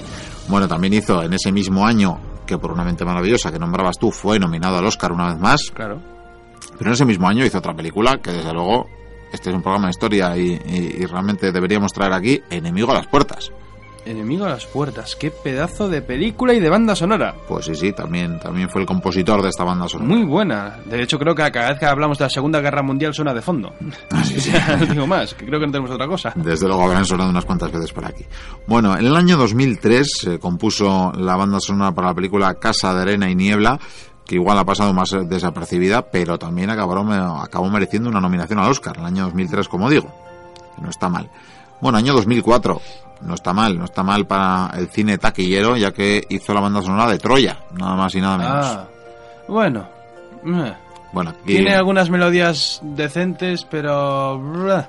Bueno, 0.49 0.67
también 0.67 0.95
hizo 0.95 1.23
en 1.23 1.31
ese 1.31 1.49
mismo 1.53 1.87
año, 1.87 2.19
que 2.45 2.57
por 2.57 2.73
una 2.73 2.83
mente 2.83 3.05
maravillosa 3.05 3.53
que 3.53 3.57
nombrabas 3.59 3.97
tú, 3.97 4.11
fue 4.11 4.37
nominado 4.37 4.77
al 4.79 4.85
Oscar 4.85 5.13
una 5.13 5.27
vez 5.29 5.39
más, 5.39 5.71
Claro. 5.73 6.01
pero 6.77 6.89
en 6.89 6.93
ese 6.93 7.05
mismo 7.05 7.25
año 7.29 7.45
hizo 7.45 7.59
otra 7.59 7.73
película 7.73 8.17
que 8.21 8.33
desde 8.33 8.51
luego, 8.51 8.85
este 9.31 9.49
es 9.49 9.55
un 9.55 9.61
programa 9.61 9.87
de 9.87 9.91
historia 9.91 10.35
y, 10.35 10.59
y- 10.67 10.95
y 10.99 11.05
realmente 11.05 11.53
deberíamos 11.53 11.93
traer 11.93 12.11
aquí, 12.11 12.41
Enemigo 12.49 12.91
a 12.91 12.95
las 12.95 13.07
puertas. 13.07 13.49
Enemigo 14.07 14.45
a 14.45 14.49
las 14.49 14.65
puertas, 14.65 15.15
qué 15.15 15.31
pedazo 15.31 15.89
de 15.89 16.01
película 16.01 16.53
y 16.53 16.59
de 16.59 16.69
banda 16.69 16.95
sonora. 16.95 17.35
Pues 17.47 17.65
sí, 17.65 17.75
sí, 17.75 17.91
también, 17.91 18.39
también 18.39 18.69
fue 18.69 18.81
el 18.81 18.87
compositor 18.87 19.41
de 19.41 19.49
esta 19.49 19.63
banda 19.63 19.87
sonora. 19.87 20.09
Muy 20.09 20.23
buena. 20.23 20.79
De 20.85 21.01
hecho, 21.01 21.19
creo 21.19 21.35
que 21.35 21.51
cada 21.51 21.69
vez 21.69 21.79
que 21.79 21.85
hablamos 21.85 22.17
de 22.17 22.25
la 22.25 22.29
Segunda 22.29 22.61
Guerra 22.61 22.81
Mundial 22.81 23.13
suena 23.13 23.33
de 23.33 23.41
fondo. 23.41 23.73
Ah, 24.17 24.23
sí, 24.23 24.51
no 24.79 24.85
digo 24.85 25.07
más, 25.07 25.33
que 25.33 25.45
creo 25.45 25.59
que 25.59 25.67
no 25.67 25.71
tenemos 25.71 25.91
otra 25.91 26.07
cosa. 26.07 26.33
Desde 26.35 26.67
luego 26.67 26.83
habrán 26.83 27.05
sonado 27.05 27.29
unas 27.29 27.45
cuantas 27.45 27.71
veces 27.71 27.91
por 27.91 28.05
aquí. 28.05 28.25
Bueno, 28.65 28.97
en 28.97 29.05
el 29.05 29.15
año 29.15 29.37
2003 29.37 30.07
se 30.21 30.39
compuso 30.39 31.11
la 31.15 31.35
banda 31.35 31.59
sonora 31.59 31.91
para 31.91 32.07
la 32.07 32.13
película 32.15 32.53
Casa 32.55 32.93
de 32.95 33.01
Arena 33.01 33.29
y 33.29 33.35
Niebla, 33.35 33.79
que 34.25 34.35
igual 34.35 34.57
ha 34.57 34.65
pasado 34.65 34.93
más 34.93 35.15
desapercibida, 35.27 36.09
pero 36.09 36.39
también 36.39 36.69
acabó, 36.69 36.97
acabó 37.41 37.69
mereciendo 37.69 38.09
una 38.09 38.19
nominación 38.19 38.59
al 38.59 38.71
Oscar, 38.71 38.95
en 38.95 39.01
el 39.01 39.07
año 39.07 39.23
2003, 39.25 39.67
como 39.67 39.89
digo. 39.89 40.11
No 40.81 40.89
está 40.89 41.09
mal. 41.09 41.29
Bueno, 41.81 41.97
año 41.97 42.13
2004. 42.13 42.81
No 43.21 43.33
está 43.33 43.53
mal, 43.53 43.77
no 43.77 43.85
está 43.85 44.03
mal 44.03 44.25
para 44.25 44.71
el 44.77 44.87
cine 44.87 45.17
taquillero, 45.17 45.75
ya 45.75 45.91
que 45.91 46.23
hizo 46.29 46.53
la 46.53 46.61
banda 46.61 46.81
sonora 46.81 47.11
de 47.11 47.17
Troya, 47.17 47.57
nada 47.73 47.95
más 47.95 48.13
y 48.15 48.21
nada 48.21 48.37
menos. 48.37 48.65
Ah, 48.65 48.87
bueno. 49.47 49.87
eh. 50.45 50.73
Bueno, 51.13 51.31
aquí, 51.31 51.55
Tiene 51.55 51.73
algunas 51.73 52.09
melodías 52.09 52.79
decentes, 52.83 53.65
pero... 53.65 54.37
bueno, 54.37 54.85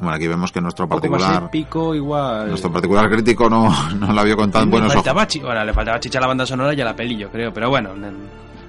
aquí 0.00 0.26
vemos 0.26 0.52
que 0.52 0.60
nuestro 0.60 0.88
particular, 0.88 1.44
épico, 1.44 1.94
igual... 1.94 2.48
nuestro 2.48 2.72
particular 2.72 3.10
crítico 3.10 3.50
no, 3.50 3.68
no 3.98 4.12
la 4.12 4.22
vio 4.22 4.36
con 4.36 4.50
tan 4.50 4.66
le 4.66 4.70
buenos 4.70 4.94
ojos. 4.94 5.06
Ahora, 5.44 5.64
le 5.64 5.74
faltaba 5.74 6.00
chicha 6.00 6.18
a 6.18 6.22
la 6.22 6.28
banda 6.28 6.46
sonora 6.46 6.72
y 6.72 6.80
a 6.80 6.84
la 6.84 6.94
peli, 6.94 7.16
yo 7.16 7.30
creo. 7.30 7.52
Pero 7.52 7.68
bueno, 7.68 7.94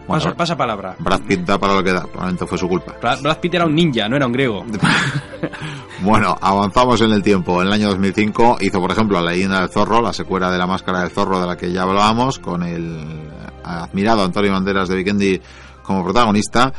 Bueno, 0.07 0.23
pasa, 0.23 0.35
pasa 0.35 0.55
palabra. 0.57 0.95
Brad 0.99 1.21
Pitt 1.21 1.41
da 1.41 1.57
para 1.59 1.73
lo 1.75 1.83
que 1.83 1.91
da, 1.91 2.01
probablemente 2.03 2.45
fue 2.47 2.57
su 2.57 2.67
culpa. 2.67 2.95
Brad, 3.01 3.21
Brad 3.21 3.39
Pitt 3.39 3.53
era 3.55 3.65
un 3.65 3.75
ninja, 3.75 4.07
no 4.07 4.15
era 4.15 4.25
un 4.25 4.31
griego. 4.33 4.65
Bueno, 6.01 6.35
avanzamos 6.39 7.01
en 7.01 7.11
el 7.11 7.23
tiempo. 7.23 7.59
En 7.61 7.67
el 7.67 7.73
año 7.73 7.87
2005 7.89 8.57
hizo, 8.61 8.79
por 8.79 8.91
ejemplo, 8.91 9.19
La 9.19 9.31
leyenda 9.31 9.61
del 9.61 9.69
zorro, 9.69 9.99
la 10.01 10.13
secuela 10.13 10.51
de 10.51 10.57
La 10.59 10.67
máscara 10.67 10.99
del 11.01 11.09
zorro 11.09 11.41
de 11.41 11.47
la 11.47 11.57
que 11.57 11.71
ya 11.71 11.81
hablábamos, 11.83 12.37
con 12.37 12.61
el 12.63 13.27
admirado 13.63 14.23
Antonio 14.23 14.51
Banderas 14.51 14.89
de 14.89 14.95
Vikendi 14.95 15.41
como 15.81 16.03
protagonista. 16.03 16.71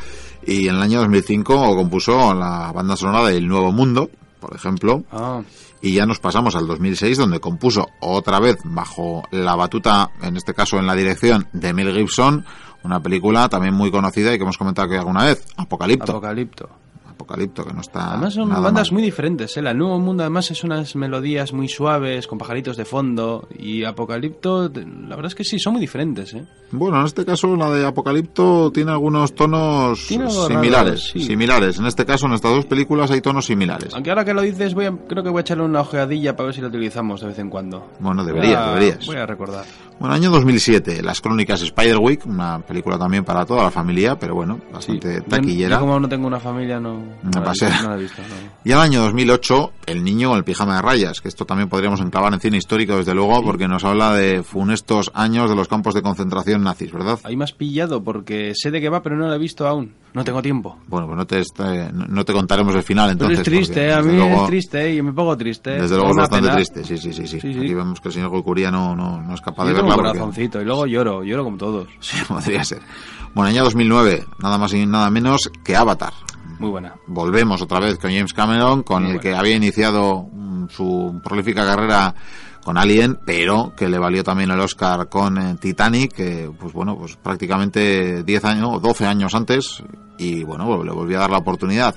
Y 0.45 0.69
en 0.69 0.75
el 0.75 0.81
año 0.81 0.99
2005 0.99 1.75
compuso 1.75 2.33
la 2.33 2.71
banda 2.73 2.95
sonora 2.95 3.25
del 3.25 3.45
Nuevo 3.45 3.73
Mundo, 3.73 4.09
por 4.39 4.55
ejemplo. 4.55 5.03
Ah, 5.11 5.41
Y 5.81 5.93
ya 5.93 6.05
nos 6.05 6.19
pasamos 6.19 6.55
al 6.55 6.65
2006, 6.65 7.17
donde 7.17 7.41
compuso 7.41 7.87
otra 7.99 8.39
vez 8.39 8.55
bajo 8.63 9.23
la 9.31 9.55
batuta, 9.55 10.11
en 10.21 10.37
este 10.37 10.53
caso 10.53 10.77
en 10.77 10.87
la 10.87 10.95
dirección 10.95 11.47
de 11.51 11.73
Mel 11.73 11.93
Gibson, 11.93 12.45
una 12.83 13.01
película 13.01 13.49
también 13.49 13.73
muy 13.73 13.91
conocida 13.91 14.33
y 14.33 14.37
que 14.37 14.43
hemos 14.43 14.57
comentado 14.57 14.87
aquí 14.87 14.95
alguna 14.97 15.25
vez, 15.25 15.45
Apocalipto. 15.57 16.11
Apocalipto. 16.11 16.69
Apocalipto, 17.07 17.65
que 17.65 17.73
no 17.73 17.81
está. 17.81 18.11
Además 18.13 18.33
son 18.33 18.47
nada 18.47 18.61
bandas 18.61 18.91
mal. 18.91 18.93
muy 18.93 19.03
diferentes, 19.03 19.57
¿eh? 19.57 19.61
La 19.61 19.73
Nuevo 19.73 19.99
Mundo 19.99 20.23
además 20.23 20.51
es 20.51 20.63
unas 20.63 20.95
melodías 20.95 21.51
muy 21.51 21.67
suaves, 21.67 22.27
con 22.27 22.37
pajaritos 22.37 22.77
de 22.77 22.85
fondo, 22.85 23.45
y 23.59 23.83
Apocalipto, 23.83 24.69
la 24.73 25.15
verdad 25.17 25.25
es 25.25 25.35
que 25.35 25.43
sí, 25.43 25.59
son 25.59 25.73
muy 25.73 25.81
diferentes, 25.81 26.33
¿eh? 26.33 26.45
Bueno, 26.71 26.97
en 27.01 27.05
este 27.05 27.25
caso 27.25 27.53
la 27.57 27.71
de 27.71 27.85
Apocalipto 27.85 28.71
tiene 28.71 28.91
algunos 28.91 29.35
tonos 29.35 30.07
Tiene 30.07 30.29
similares. 30.29 30.71
raro, 30.71 30.97
sí. 30.97 31.21
Similares. 31.21 31.77
En 31.79 31.87
este 31.87 32.05
caso, 32.05 32.25
en 32.27 32.33
estas 32.33 32.51
dos 32.55 32.65
películas 32.65 33.11
hay 33.11 33.19
tonos 33.19 33.45
similares. 33.47 33.93
Aunque 33.93 34.11
ahora 34.11 34.23
que 34.23 34.33
lo 34.33 34.41
dices, 34.41 34.73
voy 34.73 34.85
a, 34.85 34.93
creo 34.95 35.21
que 35.21 35.29
voy 35.29 35.39
a 35.39 35.41
echarle 35.41 35.65
una 35.65 35.81
ojeadilla 35.81 36.37
para 36.37 36.45
ver 36.47 36.55
si 36.55 36.61
lo 36.61 36.67
utilizamos 36.67 37.19
de 37.19 37.27
vez 37.27 37.39
en 37.39 37.49
cuando. 37.49 37.85
Bueno, 37.99 38.23
deberías, 38.23 38.65
deberías. 38.67 39.05
Voy 39.05 39.17
a 39.17 39.25
recordar. 39.25 39.65
Bueno, 39.99 40.15
año 40.15 40.29
2007, 40.31 41.01
Las 41.03 41.19
Crónicas 41.19 41.59
Spiderwick, 41.59 42.25
una 42.25 42.59
película 42.59 42.97
también 42.97 43.25
para 43.25 43.45
toda 43.45 43.63
la 43.63 43.71
familia, 43.71 44.17
pero 44.17 44.33
bueno, 44.33 44.55
Sí. 44.57 44.71
bastante 44.71 45.15
Yo- 45.17 45.23
taquillera. 45.23 45.75
Yo, 45.75 45.79
como 45.81 45.99
no 45.99 46.07
tengo 46.07 46.25
una 46.25 46.39
familia, 46.39 46.79
no, 46.79 46.93
no, 47.21 47.41
la, 47.41 47.47
he 47.47 47.49
visto, 47.51 47.67
no 47.83 47.89
la 47.89 47.95
he 47.95 47.99
visto. 47.99 48.21
no. 48.21 48.51
Y 48.63 48.71
al 48.71 48.79
año 48.79 49.01
2008, 49.01 49.71
El 49.91 50.03
niño 50.03 50.29
con 50.29 50.37
el 50.37 50.43
pijama 50.43 50.75
de 50.77 50.81
rayas, 50.81 51.21
que 51.21 51.27
esto 51.27 51.45
también 51.45 51.69
podríamos 51.69 51.99
enclavar 52.01 52.33
en 52.33 52.39
cine 52.39 52.57
histórico, 52.57 52.95
desde 52.97 53.13
luego, 53.13 53.43
porque 53.43 53.67
nos 53.67 53.83
habla 53.83 54.13
de 54.13 54.43
funestos 54.43 55.11
años 55.13 55.49
de 55.49 55.55
los 55.55 55.67
campos 55.67 55.93
de 55.93 56.01
concentración 56.01 56.63
nazis, 56.63 56.91
¿verdad? 56.91 57.19
Ahí 57.23 57.35
me 57.35 57.43
has 57.43 57.53
pillado 57.53 58.03
porque 58.03 58.53
sé 58.55 58.71
de 58.71 58.81
qué 58.81 58.89
va, 58.89 59.01
pero 59.01 59.15
no 59.17 59.27
la 59.27 59.35
he 59.35 59.39
visto 59.39 59.67
aún. 59.67 59.93
No 60.13 60.23
tengo 60.23 60.41
tiempo. 60.41 60.77
Bueno, 60.87 61.05
pues 61.05 61.17
no 61.17 61.27
te, 61.27 61.43
no 61.93 62.25
te 62.25 62.33
contaremos 62.33 62.73
el 62.75 62.81
final 62.83 63.15
Pero 63.15 63.29
entonces. 63.31 63.39
es 63.39 63.43
triste, 63.53 63.73
porque, 63.73 63.93
a 63.93 64.01
mí 64.01 64.17
luego- 64.17 64.41
es 64.43 64.47
triste 64.47 64.93
y 64.95 65.01
me 65.03 65.13
pongo 65.13 65.37
triste. 65.37 65.69
Desde 65.71 65.95
luego 65.95 66.11
es 66.11 66.17
bastante 66.17 66.47
pena. 66.47 66.55
triste, 66.55 66.83
sí, 66.83 66.97
sí, 66.97 67.13
sí, 67.13 67.27
sí. 67.27 67.39
Sí. 67.39 67.47
Aquí 67.59 67.73
vemos 67.75 68.01
que 68.01 68.07
el 68.09 68.13
señor 68.15 68.29
Goicuría 68.29 68.71
no, 68.71 68.95
no, 68.95 69.21
no 69.21 69.33
es 69.35 69.41
capaz 69.41 69.65
Yo 69.65 69.73
de 69.75 69.81
un 69.81 69.87
verla 69.87 69.95
porque... 69.95 70.09
corazoncito 70.19 70.61
y 70.61 70.65
luego 70.65 70.87
lloro, 70.87 71.23
lloro 71.23 71.43
como 71.43 71.57
todos. 71.57 71.87
Sí, 71.99 72.17
podría 72.27 72.63
ser. 72.63 72.79
Bueno, 73.35 73.49
año 73.49 73.63
2009, 73.63 74.25
nada 74.41 74.57
más 74.57 74.73
y 74.73 74.85
nada 74.87 75.09
menos 75.11 75.51
que 75.63 75.75
Avatar. 75.75 76.13
Muy 76.59 76.69
buena. 76.69 76.95
Volvemos 77.07 77.61
otra 77.61 77.79
vez 77.79 77.97
con 77.97 78.11
James 78.11 78.33
Cameron, 78.33 78.83
con 78.83 79.03
Muy 79.03 79.13
el 79.13 79.19
que 79.19 79.33
había 79.33 79.55
iniciado 79.55 80.27
mm, 80.31 80.67
su 80.69 81.19
prolífica 81.23 81.65
carrera 81.65 82.13
con 82.63 82.77
Alien, 82.77 83.17
pero 83.25 83.73
que 83.75 83.87
le 83.87 83.97
valió 83.97 84.23
también 84.23 84.51
el 84.51 84.59
Oscar 84.59 85.07
con 85.07 85.37
eh, 85.37 85.55
Titanic, 85.59 86.13
que 86.13 86.51
pues 86.59 86.73
bueno, 86.73 86.97
pues 86.97 87.15
prácticamente 87.15 88.23
10 88.23 88.45
años 88.45 88.69
o 88.73 88.79
12 88.79 89.05
años 89.05 89.33
antes 89.33 89.81
y 90.17 90.43
bueno, 90.43 90.83
le 90.83 90.91
volvió 90.91 91.17
a 91.17 91.21
dar 91.21 91.31
la 91.31 91.37
oportunidad 91.37 91.95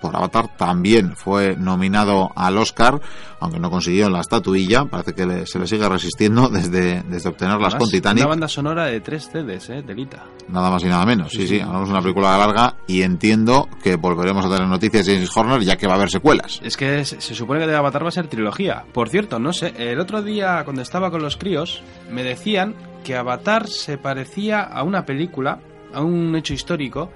por 0.00 0.16
Avatar 0.16 0.56
también 0.56 1.14
fue 1.16 1.56
nominado 1.56 2.30
al 2.34 2.56
Oscar, 2.58 3.00
aunque 3.40 3.58
no 3.58 3.70
consiguió 3.70 4.08
la 4.10 4.20
estatuilla, 4.20 4.84
parece 4.84 5.14
que 5.14 5.26
le- 5.26 5.46
se 5.46 5.58
le 5.58 5.66
sigue 5.66 5.88
resistiendo 5.88 6.48
desde, 6.52 7.02
desde 7.02 7.28
obtenerlas 7.28 7.74
Además, 7.74 7.80
con 7.82 7.90
Titanic. 7.90 8.22
Una 8.22 8.28
banda 8.30 8.48
sonora 8.48 8.84
de 8.86 9.00
tres 9.00 9.30
CDs, 9.32 9.70
¿eh? 9.70 9.82
Delita. 9.82 10.24
Nada 10.48 10.70
más 10.70 10.82
y 10.82 10.86
nada 10.86 11.04
menos. 11.06 11.30
Sí, 11.32 11.46
Sí, 11.46 11.60
hablamos 11.60 11.88
de 11.88 11.92
una 11.94 12.02
película 12.02 12.36
larga 12.38 12.76
y 12.86 13.02
entiendo 13.02 13.68
que 13.82 13.96
volveremos 13.96 14.44
a 14.46 14.50
tener 14.50 14.66
noticias 14.68 15.06
de 15.06 15.14
James 15.14 15.36
Horner 15.36 15.60
ya 15.62 15.76
que 15.76 15.86
va 15.86 15.94
a 15.94 15.96
haber 15.96 16.10
secuelas. 16.10 16.60
Es 16.62 16.76
que 16.76 17.04
se, 17.04 17.20
se 17.20 17.34
supone 17.34 17.60
que 17.60 17.66
de 17.66 17.76
Avatar 17.76 18.04
va 18.04 18.08
a 18.08 18.12
ser 18.12 18.26
trilogía. 18.28 18.84
Por 18.92 19.08
cierto, 19.08 19.38
no 19.38 19.52
sé, 19.52 19.72
el 19.78 20.00
otro 20.00 20.22
día 20.22 20.62
cuando 20.64 20.82
estaba 20.82 21.10
con 21.10 21.22
los 21.22 21.36
críos 21.36 21.82
me 22.10 22.22
decían 22.22 22.74
que 23.04 23.16
Avatar 23.16 23.66
se 23.68 23.96
parecía 23.98 24.60
a 24.62 24.82
una 24.82 25.04
película, 25.06 25.60
a 25.94 26.02
un 26.02 26.36
hecho 26.36 26.52
histórico, 26.54 27.10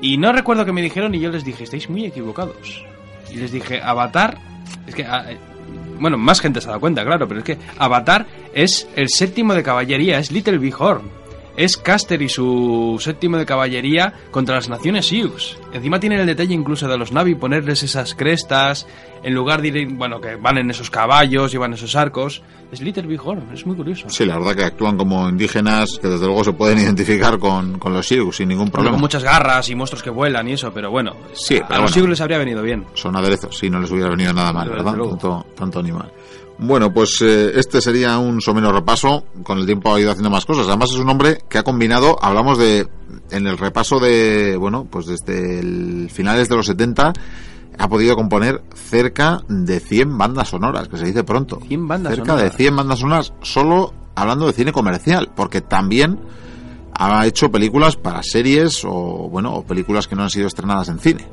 y 0.00 0.16
no 0.16 0.32
recuerdo 0.32 0.64
que 0.64 0.72
me 0.72 0.82
dijeron 0.82 1.14
y 1.14 1.20
yo 1.20 1.30
les 1.30 1.44
dije, 1.44 1.64
estáis 1.64 1.88
muy 1.90 2.04
equivocados. 2.04 2.84
Y 3.30 3.36
les 3.36 3.52
dije, 3.52 3.80
Avatar, 3.82 4.38
es 4.86 4.94
que... 4.94 5.04
ah, 5.04 5.24
eh, 5.28 5.38
bueno, 6.00 6.16
más 6.16 6.40
gente 6.40 6.60
se 6.60 6.66
ha 6.68 6.70
dado 6.70 6.80
cuenta, 6.80 7.04
claro, 7.04 7.26
pero 7.26 7.40
es 7.40 7.44
que 7.44 7.58
Avatar 7.76 8.26
es 8.54 8.88
el 8.94 9.08
séptimo 9.08 9.54
de 9.54 9.62
caballería, 9.62 10.18
es 10.18 10.30
Little 10.30 10.58
Big 10.58 10.80
Horn. 10.80 11.10
Es 11.56 11.76
Caster 11.76 12.22
y 12.22 12.28
su 12.28 12.98
séptimo 13.00 13.36
de 13.36 13.44
caballería 13.44 14.14
contra 14.30 14.54
las 14.54 14.68
naciones 14.68 15.06
Sioux. 15.06 15.58
Encima 15.72 16.00
tienen 16.00 16.20
el 16.20 16.26
detalle 16.26 16.54
incluso 16.54 16.88
de 16.88 16.96
los 16.96 17.12
Navi 17.12 17.34
ponerles 17.34 17.82
esas 17.82 18.14
crestas 18.14 18.86
en 19.22 19.34
lugar 19.34 19.60
de 19.60 19.68
ir, 19.68 19.88
bueno, 19.94 20.20
que 20.20 20.36
van 20.36 20.56
en 20.58 20.70
esos 20.70 20.90
caballos, 20.90 21.52
llevan 21.52 21.74
esos 21.74 21.94
arcos. 21.94 22.42
Es 22.72 22.80
Little 22.80 23.06
Big 23.06 23.20
Horn, 23.22 23.48
es 23.52 23.66
muy 23.66 23.76
curioso. 23.76 24.08
Sí, 24.08 24.24
la 24.24 24.38
verdad 24.38 24.54
que 24.54 24.64
actúan 24.64 24.96
como 24.96 25.28
indígenas 25.28 25.98
que 26.00 26.08
desde 26.08 26.26
luego 26.26 26.44
se 26.44 26.52
pueden 26.52 26.78
identificar 26.78 27.38
con, 27.38 27.78
con 27.78 27.92
los 27.92 28.06
Sioux 28.06 28.32
sin 28.34 28.48
ningún 28.48 28.66
Con 28.66 28.72
problema. 28.72 28.96
muchas 28.98 29.22
garras 29.24 29.68
y 29.70 29.74
monstruos 29.74 30.02
que 30.02 30.10
vuelan 30.10 30.48
y 30.48 30.52
eso, 30.52 30.72
pero 30.72 30.90
bueno, 30.90 31.14
Sí, 31.32 31.60
a 31.66 31.78
los. 31.80 31.90
Sioux 31.92 32.08
les 32.08 32.20
habría 32.20 32.38
venido 32.38 32.62
bien. 32.62 32.84
Son 32.94 33.14
aderezos, 33.16 33.56
si 33.58 33.68
no 33.70 33.80
les 33.80 33.90
hubiera 33.90 34.10
venido 34.10 34.32
nada 34.32 34.52
mal, 34.52 34.68
¿verdad? 34.68 34.94
Tanto, 34.96 35.46
tanto 35.56 35.78
animal. 35.80 36.10
Bueno, 36.60 36.92
pues 36.92 37.22
eh, 37.22 37.52
este 37.54 37.80
sería 37.80 38.18
un 38.18 38.40
somero 38.40 38.72
repaso. 38.72 39.24
Con 39.44 39.58
el 39.58 39.66
tiempo 39.66 39.94
ha 39.94 40.00
ido 40.00 40.10
haciendo 40.10 40.28
más 40.30 40.44
cosas. 40.44 40.66
Además 40.66 40.90
es 40.92 40.98
un 40.98 41.08
hombre 41.08 41.38
que 41.48 41.56
ha 41.58 41.62
combinado, 41.62 42.18
hablamos 42.20 42.58
de, 42.58 42.86
en 43.30 43.46
el 43.46 43.58
repaso 43.58 43.98
de, 43.98 44.56
bueno, 44.56 44.86
pues 44.90 45.06
desde 45.06 45.60
el 45.60 46.10
finales 46.10 46.48
de 46.48 46.56
los 46.56 46.66
70, 46.66 47.12
ha 47.78 47.88
podido 47.88 48.16
componer 48.16 48.62
cerca 48.74 49.42
de 49.48 49.80
100 49.80 50.18
bandas 50.18 50.48
sonoras, 50.48 50.88
que 50.88 50.96
se 50.96 51.06
dice 51.06 51.24
pronto. 51.24 51.60
100 51.66 51.88
bandas 51.88 52.14
cerca 52.14 52.32
sonoras. 52.32 52.52
de 52.52 52.56
100 52.56 52.76
bandas 52.76 52.98
sonoras, 52.98 53.32
solo 53.42 53.94
hablando 54.14 54.46
de 54.46 54.52
cine 54.52 54.72
comercial, 54.72 55.30
porque 55.34 55.60
también 55.60 56.18
ha 56.92 57.26
hecho 57.26 57.50
películas 57.50 57.96
para 57.96 58.22
series 58.22 58.84
o, 58.84 59.28
bueno, 59.30 59.54
o 59.54 59.62
películas 59.62 60.08
que 60.08 60.16
no 60.16 60.24
han 60.24 60.30
sido 60.30 60.48
estrenadas 60.48 60.88
en 60.88 60.98
cine. 60.98 61.26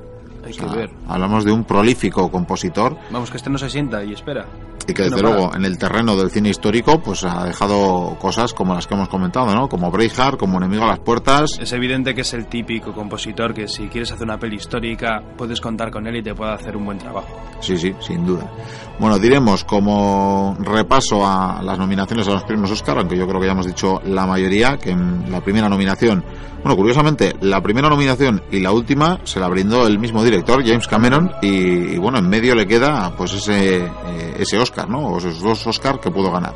Hay 0.45 0.53
O 0.53 0.57
que 0.57 0.75
ver. 0.75 0.91
Hablamos 1.07 1.43
de 1.43 1.51
un 1.51 1.63
prolífico 1.63 2.29
compositor 2.29 2.95
Vamos, 3.09 3.31
que 3.31 3.37
este 3.37 3.49
no 3.49 3.57
se 3.57 3.67
sienta 3.69 4.03
y 4.03 4.13
espera. 4.13 4.45
Y 4.87 4.93
que 4.93 5.03
desde 5.03 5.15
No 5.17 5.21
para. 5.21 5.35
luego 5.35 5.55
en 5.55 5.65
el 5.65 5.77
terreno 5.77 6.15
del 6.15 6.29
cine 6.31 6.49
histórico 6.49 6.99
pues 6.99 7.23
ha 7.23 7.45
dejado 7.45 8.17
cosas 8.19 8.53
como 8.53 8.73
las 8.73 8.87
que 8.87 8.93
hemos 8.93 9.09
comentado, 9.09 9.53
¿no? 9.55 9.67
Como 9.67 9.91
Braveheart, 9.91 10.37
como 10.37 10.57
Enemigo 10.57 10.83
a 10.83 10.87
las 10.87 10.99
puertas. 10.99 11.51
Es 11.59 11.71
evidente 11.73 12.13
que 12.13 12.21
es 12.21 12.33
el 12.33 12.47
típico 12.47 12.93
compositor 12.93 13.53
que 13.53 13.67
si 13.67 13.87
quieres 13.87 14.11
hacer 14.11 14.25
una 14.25 14.37
peli 14.37 14.55
histórica 14.57 15.21
puedes 15.37 15.59
contar 15.61 15.91
con 15.91 16.07
él 16.07 16.17
y 16.17 16.23
te 16.23 16.33
puede 16.35 16.53
hacer 16.53 16.75
un 16.77 16.85
buen 16.85 16.97
trabajo. 16.97 17.27
Sí, 17.59 17.77
sí, 17.77 17.93
sin 17.99 18.25
duda. 18.25 18.49
Bueno, 18.99 19.19
diremos 19.19 19.63
como 19.63 20.55
repaso 20.59 21.25
a 21.25 21.61
las 21.63 21.77
nominaciones 21.77 22.27
a 22.27 22.31
los 22.31 22.43
premios 22.43 22.71
Oscar, 22.71 22.97
aunque 22.97 23.17
yo 23.17 23.27
creo 23.27 23.39
que 23.39 23.47
ya 23.47 23.53
hemos 23.53 23.65
dicho 23.67 24.01
la 24.05 24.25
mayoría, 24.25 24.77
que 24.77 24.91
en 24.91 25.29
la 25.31 25.41
primera 25.41 25.67
nominación, 25.67 26.23
bueno, 26.63 26.75
curiosamente, 26.75 27.33
la 27.41 27.61
primera 27.61 27.89
nominación 27.89 28.41
y 28.51 28.59
la 28.59 28.71
última 28.71 29.19
se 29.23 29.39
la 29.39 29.47
brindó 29.47 29.85
el 29.85 29.99
mismo 29.99 30.23
director, 30.23 30.63
James 30.65 30.87
Cameron, 30.87 31.31
y, 31.41 31.47
y 31.47 31.97
bueno, 31.97 32.19
en 32.19 32.29
medio 32.29 32.55
le 32.55 32.65
queda 32.65 33.13
pues 33.17 33.33
ese, 33.33 33.85
eh, 33.85 34.35
ese 34.39 34.57
Oscar, 34.57 34.74
¿no? 34.83 35.07
O 35.07 35.17
esos 35.17 35.41
dos 35.41 35.65
Oscar 35.67 35.99
que 35.99 36.11
pudo 36.11 36.31
ganar. 36.31 36.55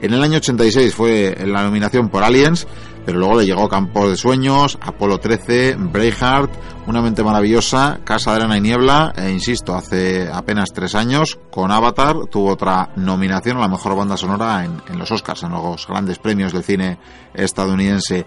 En 0.00 0.12
el 0.12 0.22
año 0.22 0.36
86 0.36 0.94
fue 0.94 1.36
la 1.46 1.62
nominación 1.62 2.10
por 2.10 2.22
Aliens, 2.22 2.66
pero 3.06 3.18
luego 3.18 3.38
le 3.38 3.46
llegó 3.46 3.68
Campos 3.68 4.10
de 4.10 4.16
Sueños, 4.16 4.76
Apolo 4.82 5.18
13, 5.18 5.76
Braveheart, 5.78 6.50
Una 6.86 7.00
mente 7.00 7.24
maravillosa, 7.24 8.00
Casa 8.04 8.32
de 8.32 8.36
Arena 8.36 8.58
y 8.58 8.60
Niebla, 8.60 9.12
e 9.16 9.30
insisto, 9.30 9.74
hace 9.74 10.28
apenas 10.30 10.72
tres 10.72 10.94
años, 10.94 11.38
con 11.50 11.72
Avatar, 11.72 12.26
tuvo 12.30 12.50
otra 12.50 12.90
nominación 12.96 13.56
a 13.56 13.60
la 13.60 13.68
mejor 13.68 13.96
banda 13.96 14.16
sonora 14.16 14.64
en, 14.64 14.82
en 14.88 14.98
los 14.98 15.10
Oscars, 15.10 15.44
en 15.44 15.52
los 15.52 15.86
grandes 15.86 16.18
premios 16.18 16.52
del 16.52 16.62
cine 16.62 16.98
estadounidense. 17.32 18.26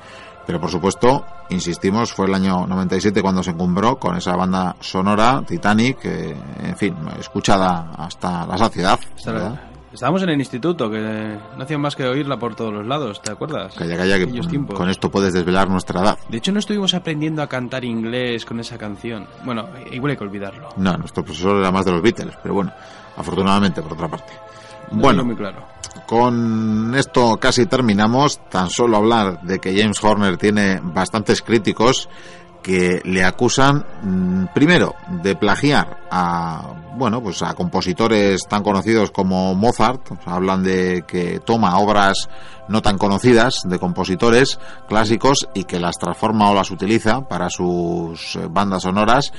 Pero 0.49 0.59
por 0.59 0.71
supuesto, 0.71 1.27
insistimos, 1.51 2.11
fue 2.11 2.25
el 2.25 2.33
año 2.33 2.65
97 2.65 3.21
cuando 3.21 3.43
se 3.43 3.51
encumbró 3.51 3.97
con 3.97 4.17
esa 4.17 4.35
banda 4.35 4.75
sonora, 4.79 5.43
Titanic, 5.45 5.99
que, 5.99 6.35
en 6.63 6.75
fin, 6.75 6.95
escuchada 7.19 7.91
hasta 7.95 8.47
la 8.47 8.57
saciedad. 8.57 8.99
Estábamos 9.93 10.23
en 10.23 10.29
el 10.29 10.39
instituto 10.39 10.89
que 10.89 11.37
no 11.55 11.63
hacían 11.63 11.81
más 11.81 11.95
que 11.95 12.03
oírla 12.03 12.39
por 12.39 12.55
todos 12.55 12.73
los 12.73 12.87
lados, 12.87 13.21
¿te 13.21 13.31
acuerdas? 13.31 13.75
Calla, 13.75 13.95
calla, 13.95 14.17
que 14.17 14.25
tiempos. 14.25 14.75
con 14.75 14.89
esto 14.89 15.11
puedes 15.11 15.33
desvelar 15.33 15.69
nuestra 15.69 16.01
edad. 16.01 16.17
De 16.27 16.37
hecho, 16.39 16.51
no 16.51 16.57
estuvimos 16.57 16.95
aprendiendo 16.95 17.43
a 17.43 17.47
cantar 17.47 17.85
inglés 17.85 18.43
con 18.43 18.59
esa 18.59 18.75
canción. 18.75 19.27
Bueno, 19.45 19.69
igual 19.91 20.13
hay 20.13 20.17
que 20.17 20.23
olvidarlo. 20.23 20.69
No, 20.77 20.97
nuestro 20.97 21.23
profesor 21.23 21.57
era 21.57 21.71
más 21.71 21.85
de 21.85 21.91
los 21.91 22.01
Beatles, 22.01 22.33
pero 22.41 22.55
bueno, 22.55 22.73
afortunadamente, 23.15 23.83
por 23.83 23.93
otra 23.93 24.07
parte. 24.07 24.33
Bueno, 24.89 25.23
muy 25.23 25.35
claro. 25.35 25.63
Con 26.05 26.95
esto 26.95 27.37
casi 27.37 27.65
terminamos. 27.65 28.39
Tan 28.49 28.69
solo 28.69 28.97
hablar 28.97 29.41
de 29.41 29.59
que 29.59 29.79
James 29.79 30.03
Horner 30.03 30.37
tiene 30.37 30.79
bastantes 30.81 31.41
críticos 31.41 32.09
que 32.61 33.01
le 33.05 33.23
acusan, 33.23 33.85
mm, 34.01 34.53
primero, 34.53 34.95
de 35.23 35.35
plagiar 35.35 35.97
a, 36.11 36.73
bueno, 36.95 37.21
pues 37.21 37.41
a 37.41 37.53
compositores 37.53 38.41
tan 38.47 38.63
conocidos 38.63 39.11
como 39.11 39.55
Mozart. 39.55 40.11
Hablan 40.25 40.63
de 40.63 41.03
que 41.07 41.39
toma 41.39 41.77
obras 41.79 42.29
no 42.67 42.81
tan 42.81 42.97
conocidas 42.97 43.61
de 43.65 43.79
compositores 43.79 44.59
clásicos 44.87 45.47
y 45.53 45.63
que 45.63 45.79
las 45.79 45.97
transforma 45.97 46.49
o 46.49 46.53
las 46.53 46.71
utiliza 46.71 47.21
para 47.21 47.49
sus 47.49 48.35
eh, 48.35 48.47
bandas 48.49 48.83
sonoras. 48.83 49.31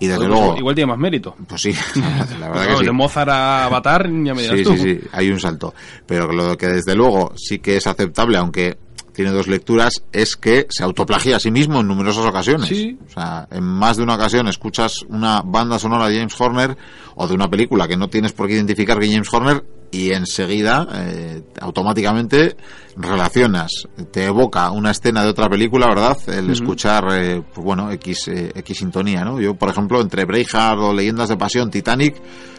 Y 0.00 0.06
desde 0.06 0.18
Pues 0.18 0.28
luego, 0.28 0.56
Igual 0.56 0.74
tiene 0.74 0.88
más 0.90 0.98
mérito. 0.98 1.36
pues 1.46 1.62
sí, 1.62 1.72
la 2.40 2.48
verdad 2.50 2.66
que 2.68 2.76
sí. 2.78 2.84
De 2.84 2.92
Mozart 2.92 3.30
a 3.30 3.64
Avatar, 3.66 4.04
ya 4.06 4.34
me 4.34 4.42
dirás 4.42 4.58
Sí, 4.58 4.64
tú. 4.64 4.72
sí, 4.76 4.78
sí, 4.82 5.00
hay 5.12 5.30
un 5.30 5.40
salto. 5.40 5.72
Pero 6.06 6.32
lo 6.32 6.56
que 6.58 6.66
desde 6.68 6.94
luego 6.94 7.32
sí 7.36 7.58
que 7.60 7.76
es 7.76 7.86
aceptable, 7.86 8.36
aunque 8.38 8.76
tiene 9.14 9.30
dos 9.30 9.46
lecturas, 9.48 10.02
es 10.12 10.36
que 10.36 10.66
se 10.68 10.82
autoplagia 10.84 11.36
a 11.36 11.40
sí 11.40 11.50
mismo 11.50 11.80
en 11.80 11.88
numerosas 11.88 12.26
ocasiones. 12.26 12.68
Sí. 12.68 12.98
O 13.06 13.10
sea, 13.10 13.46
en 13.50 13.64
más 13.64 13.96
de 13.96 14.02
una 14.02 14.16
ocasión 14.16 14.48
escuchas 14.48 15.02
una 15.08 15.40
banda 15.42 15.78
sonora 15.78 16.08
de 16.08 16.18
James 16.18 16.34
Horner 16.38 16.76
o 17.14 17.26
de 17.26 17.34
una 17.34 17.48
película 17.48 17.86
que 17.88 17.96
no 17.96 18.08
tienes 18.08 18.32
por 18.32 18.46
qué 18.48 18.54
identificar 18.54 18.98
que 18.98 19.10
James 19.10 19.32
Horner 19.32 19.64
y 19.92 20.10
enseguida 20.10 20.88
eh, 20.92 21.42
automáticamente 21.60 22.56
relacionas, 22.96 23.70
te 24.10 24.24
evoca 24.26 24.70
una 24.72 24.90
escena 24.90 25.22
de 25.22 25.28
otra 25.30 25.48
película, 25.48 25.86
¿verdad? 25.86 26.16
El 26.28 26.50
escuchar, 26.50 27.04
eh, 27.12 27.42
pues 27.54 27.64
bueno, 27.64 27.90
X, 27.92 28.26
eh, 28.28 28.50
X 28.56 28.78
sintonía, 28.78 29.24
¿no? 29.24 29.40
Yo, 29.40 29.54
por 29.54 29.68
ejemplo, 29.68 30.00
entre 30.00 30.24
Braveheart 30.24 30.80
o 30.80 30.92
Leyendas 30.92 31.28
de 31.28 31.36
Pasión, 31.36 31.70
Titanic, 31.70 32.16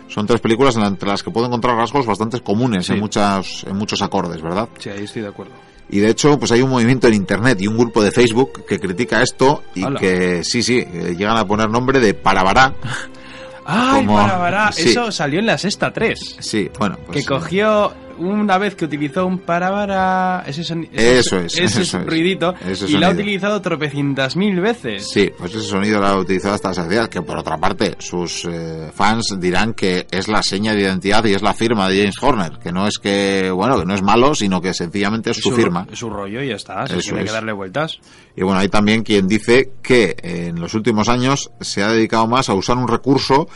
son 0.08 0.26
tres 0.26 0.39
películas 0.39 0.78
entre 0.78 1.10
las 1.10 1.24
que 1.24 1.32
puedo 1.32 1.48
encontrar 1.48 1.76
rasgos 1.76 2.06
bastante 2.06 2.39
comunes 2.39 2.86
Sí. 2.86 2.94
en, 2.94 3.00
muchas, 3.00 3.65
en 3.68 3.76
muchos 3.76 4.02
acordes, 4.02 4.41
¿verdad? 4.41 4.70
Sí, 4.80 4.89
ahí 4.89 5.04
estoy 5.04 5.24
de 5.24 5.28
acuerdo. 5.30 5.54
Y 5.89 6.00
de 6.00 6.10
hecho, 6.10 6.38
pues 6.39 6.52
hay 6.52 6.62
un 6.62 6.69
movimiento 6.69 7.08
en 7.08 7.13
internet 7.13 7.62
y 7.62 7.67
un 7.67 7.78
grupo 7.78 8.04
de 8.04 8.12
Facebook 8.12 8.65
que 8.67 8.80
critica 8.80 9.21
esto 9.21 9.63
y 9.76 9.86
que 9.95 10.43
sí, 10.43 10.63
sí, 10.63 10.80
eh, 10.80 11.15
llegan 11.17 11.38
a 11.38 11.45
poner 11.45 11.69
nombre 11.69 12.00
de 12.00 12.13
Parabará. 12.13 12.74
¡Ay, 13.65 14.06
Como- 14.06 14.17
para, 14.17 14.38
para! 14.38 14.71
sí. 14.71 14.89
Eso 14.89 15.12
salió 15.12 15.39
en 15.39 15.48
la 15.48 15.58
sexta 15.58 15.91
3. 15.91 16.38
Sí, 16.39 16.69
bueno, 16.78 16.98
pues 17.06 17.19
que 17.19 17.26
cogió 17.26 17.91
una 18.17 18.58
vez 18.58 18.75
que 18.75 18.86
utilizó 18.86 19.25
un 19.25 19.39
para 19.39 19.69
para 19.71 20.43
ese, 20.47 20.62
soni- 20.63 20.89
Eso 20.91 21.39
es, 21.39 21.58
ese 21.58 21.82
eso 21.82 21.99
es. 21.99 22.06
ruidito 22.06 22.54
Ese 22.67 22.86
y 22.88 22.91
lo 22.93 23.08
ha 23.08 23.10
sonido. 23.10 23.12
utilizado 23.23 23.62
tropecientas 23.62 24.36
mil 24.36 24.60
veces. 24.62 25.10
Sí, 25.12 25.32
pues 25.38 25.54
ese 25.56 25.67
sonido 25.67 25.99
lo 25.99 26.08
ha 26.08 26.17
utilizado 26.17 26.56
hasta 26.56 26.69
la 26.69 26.73
saciedad, 26.75 27.10
que 27.10 27.21
por 27.21 27.38
otra 27.38 27.58
parte 27.58 27.95
sus 27.99 28.45
eh, 28.45 28.91
fans 28.93 29.36
dirán 29.39 29.73
que 29.73 30.08
es 30.12 30.28
la 30.28 30.41
seña 30.43 30.73
de 30.73 30.82
identidad 30.82 31.23
y 31.25 31.34
es 31.34 31.41
la 31.41 31.54
firma 31.54 31.88
de 31.89 31.97
James 31.99 32.15
Horner, 32.21 32.60
que 32.60 32.71
no 32.71 32.88
es 32.88 32.97
que, 32.97 33.49
bueno, 33.51 33.80
que 33.80 33.86
no 33.86 33.93
es 33.93 34.01
malo, 34.01 34.36
sino 34.36 34.62
que 34.62 34.73
sencillamente 34.73 35.32
es 35.32 35.38
su 35.38 35.51
firma. 35.51 35.88
Es 35.91 35.99
su 35.99 36.10
rollo 36.10 36.41
y 36.41 36.49
ya 36.49 36.56
está. 36.56 36.86
Se 36.88 36.97
tiene 36.97 37.19
es. 37.21 37.25
que 37.25 37.32
darle 37.34 37.54
vueltas. 37.54 37.99
Y 38.36 38.43
bueno, 38.43 38.60
hay 38.60 38.69
también 38.69 39.04
quien 39.04 39.28
dice 39.28 39.71
que 39.82 40.15
en 40.21 40.60
los 40.60 40.73
últimos 40.73 41.10
años 41.10 41.51
se 41.62 41.84
ha 41.84 41.89
dedicado 41.89 42.28
más 42.28 42.49
a 42.49 42.54
usar 42.54 42.78
un 42.78 42.88
recurso 42.88 43.47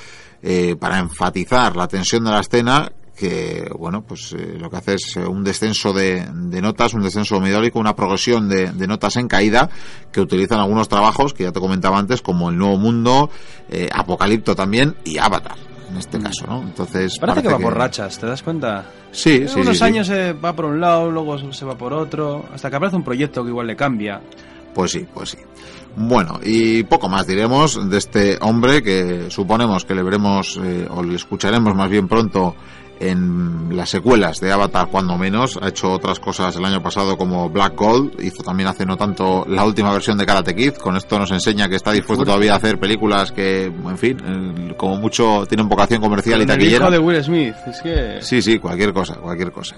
eh, 0.41 0.75
para 0.79 0.99
enfatizar 0.99 1.75
la 1.75 1.87
tensión 1.87 2.23
de 2.23 2.31
la 2.31 2.39
escena 2.39 2.89
que, 3.19 3.69
bueno, 3.77 4.01
pues 4.01 4.31
eh, 4.31 4.55
lo 4.57 4.69
que 4.69 4.77
hace 4.77 4.93
es 4.93 5.17
eh, 5.17 5.27
un 5.27 5.43
descenso 5.43 5.91
de, 5.91 6.25
de 6.33 6.61
notas, 6.61 6.93
un 6.93 7.01
descenso 7.01 7.41
melódico, 7.41 7.77
una 7.77 7.93
progresión 7.93 8.47
de, 8.47 8.71
de 8.71 8.87
notas 8.87 9.17
en 9.17 9.27
caída 9.27 9.69
que 10.09 10.21
utilizan 10.21 10.59
algunos 10.59 10.87
trabajos 10.87 11.33
que 11.33 11.43
ya 11.43 11.51
te 11.51 11.59
comentaba 11.59 11.99
antes, 11.99 12.21
como 12.21 12.49
El 12.49 12.57
Nuevo 12.57 12.77
Mundo, 12.77 13.29
eh, 13.69 13.89
Apocalipto 13.93 14.55
también 14.55 14.95
y 15.03 15.17
Avatar, 15.17 15.57
en 15.91 15.97
este 15.97 16.17
caso, 16.17 16.47
¿no? 16.47 16.61
Entonces... 16.61 17.17
Mm. 17.17 17.19
Parece 17.19 17.41
que 17.41 17.49
va 17.49 17.59
por 17.59 17.75
rachas, 17.75 18.17
¿te 18.17 18.25
das 18.25 18.41
cuenta? 18.41 18.85
Sí, 19.11 19.45
sí, 19.47 19.59
unos 19.59 19.73
sí, 19.73 19.79
sí. 19.79 19.83
años 19.83 20.07
se 20.07 20.31
va 20.31 20.55
por 20.55 20.65
un 20.65 20.79
lado, 20.79 21.11
luego 21.11 21.37
se 21.51 21.65
va 21.65 21.77
por 21.77 21.91
otro, 21.91 22.45
hasta 22.53 22.69
que 22.69 22.77
aparece 22.77 22.95
un 22.95 23.03
proyecto 23.03 23.43
que 23.43 23.49
igual 23.49 23.67
le 23.67 23.75
cambia. 23.75 24.21
Pues 24.73 24.91
sí, 24.91 25.05
pues 25.13 25.31
sí. 25.31 25.37
Bueno, 25.97 26.39
y 26.41 26.83
poco 26.83 27.09
más 27.09 27.27
diremos 27.27 27.89
de 27.89 27.97
este 27.97 28.37
hombre 28.41 28.81
que 28.81 29.29
suponemos 29.29 29.83
que 29.83 29.95
le 29.95 30.03
veremos 30.03 30.57
eh, 30.63 30.87
o 30.89 31.03
le 31.03 31.15
escucharemos 31.15 31.75
más 31.75 31.89
bien 31.89 32.07
pronto 32.07 32.55
en 32.99 33.75
las 33.75 33.89
secuelas 33.89 34.39
de 34.39 34.51
Avatar 34.51 34.89
cuando 34.89 35.17
menos. 35.17 35.57
Ha 35.61 35.69
hecho 35.69 35.91
otras 35.91 36.19
cosas 36.19 36.55
el 36.55 36.65
año 36.65 36.81
pasado 36.81 37.17
como 37.17 37.49
Black 37.49 37.75
Gold, 37.75 38.19
hizo 38.21 38.43
también 38.43 38.67
hace 38.69 38.85
no 38.85 38.97
tanto 38.97 39.45
la 39.47 39.63
última 39.65 39.91
versión 39.91 40.17
de 40.17 40.25
Karate 40.25 40.55
Kid. 40.55 40.73
Con 40.73 40.97
esto 40.97 41.17
nos 41.17 41.31
enseña 41.31 41.69
que 41.69 41.75
está 41.75 41.91
dispuesto 41.91 42.25
todavía 42.25 42.53
a 42.53 42.57
hacer 42.57 42.79
películas 42.79 43.31
que, 43.31 43.65
en 43.65 43.97
fin, 43.97 44.17
eh, 44.23 44.73
como 44.77 44.97
mucho 44.97 45.45
tienen 45.47 45.67
vocación 45.69 46.01
comercial 46.01 46.39
y 46.39 46.41
el 46.43 46.47
taquillera. 46.47 46.85
hijo 46.85 46.91
de 46.91 46.99
Will 46.99 47.23
Smith, 47.23 47.55
es 47.67 47.81
que... 47.81 48.17
Sí, 48.21 48.41
sí, 48.41 48.59
cualquier 48.59 48.93
cosa, 48.93 49.15
cualquier 49.15 49.51
cosa. 49.51 49.75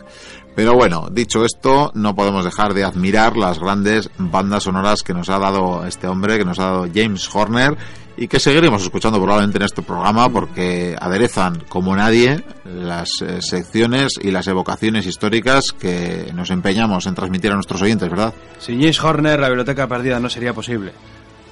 Pero 0.55 0.73
bueno, 0.73 1.07
dicho 1.11 1.45
esto, 1.45 1.91
no 1.93 2.13
podemos 2.15 2.43
dejar 2.43 2.73
de 2.73 2.83
admirar 2.83 3.37
las 3.37 3.59
grandes 3.59 4.09
bandas 4.17 4.63
sonoras 4.63 5.01
que 5.01 5.13
nos 5.13 5.29
ha 5.29 5.39
dado 5.39 5.85
este 5.85 6.07
hombre, 6.07 6.37
que 6.37 6.45
nos 6.45 6.59
ha 6.59 6.65
dado 6.65 6.87
James 6.93 7.29
Horner, 7.33 7.77
y 8.17 8.27
que 8.27 8.39
seguiremos 8.39 8.83
escuchando 8.83 9.19
probablemente 9.19 9.57
en 9.57 9.63
este 9.63 9.81
programa 9.81 10.29
porque 10.29 10.95
aderezan 10.99 11.63
como 11.69 11.95
nadie 11.95 12.43
las 12.65 13.09
eh, 13.21 13.41
secciones 13.41 14.13
y 14.21 14.31
las 14.31 14.47
evocaciones 14.47 15.05
históricas 15.05 15.71
que 15.71 16.31
nos 16.33 16.51
empeñamos 16.51 17.05
en 17.07 17.15
transmitir 17.15 17.51
a 17.51 17.55
nuestros 17.55 17.81
oyentes, 17.81 18.09
¿verdad? 18.09 18.33
Sin 18.59 18.79
James 18.79 19.01
Horner 19.03 19.39
la 19.39 19.47
biblioteca 19.47 19.87
perdida 19.87 20.19
no 20.19 20.29
sería 20.29 20.53
posible. 20.53 20.93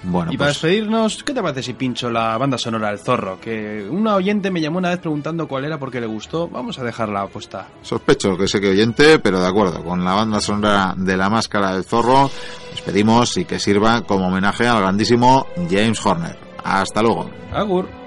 Bueno, 0.02 0.32
y 0.32 0.38
para 0.38 0.50
pues 0.52 0.62
despedirnos, 0.62 1.24
¿qué 1.24 1.34
te 1.34 1.41
parece 1.41 1.62
si 1.62 1.74
pincho 1.74 2.10
la 2.10 2.38
banda 2.38 2.58
sonora 2.58 2.89
del 2.89 3.00
zorro? 3.00 3.39
Que 3.39 3.86
una 3.89 4.15
oyente 4.15 4.50
me 4.50 4.62
llamó 4.62 4.78
una 4.78 4.89
vez 4.89 5.00
preguntando 5.00 5.48
cuál 5.48 5.65
era 5.65 5.78
porque 5.78 6.00
le 6.00 6.08
gustó. 6.08 6.48
Vamos 6.48 6.80
a 6.80 6.84
dejarla 6.84 7.28
puesta. 7.28 7.67
sospecho 7.82 8.38
que 8.38 8.48
sé 8.48 8.62
que 8.62 8.69
oyente, 8.69 9.19
pero 9.19 9.41
de 9.41 9.48
acuerdo, 9.48 9.84
con 9.84 10.06
la 10.06 10.13
banda 10.13 10.39
sonora 10.39 10.93
de 10.95 11.17
la 11.17 11.30
máscara 11.30 11.74
del 11.74 11.84
zorro, 11.84 12.32
despedimos 12.72 13.36
y 13.38 13.45
que 13.45 13.60
sirva 13.60 14.02
como 14.04 14.28
homenaje 14.28 14.67
al 14.67 14.80
grandísimo 14.80 15.48
James 15.69 16.06
Horner. 16.06 16.48
Hasta 16.63 17.02
luego. 17.02 17.30
Agur. 17.54 17.98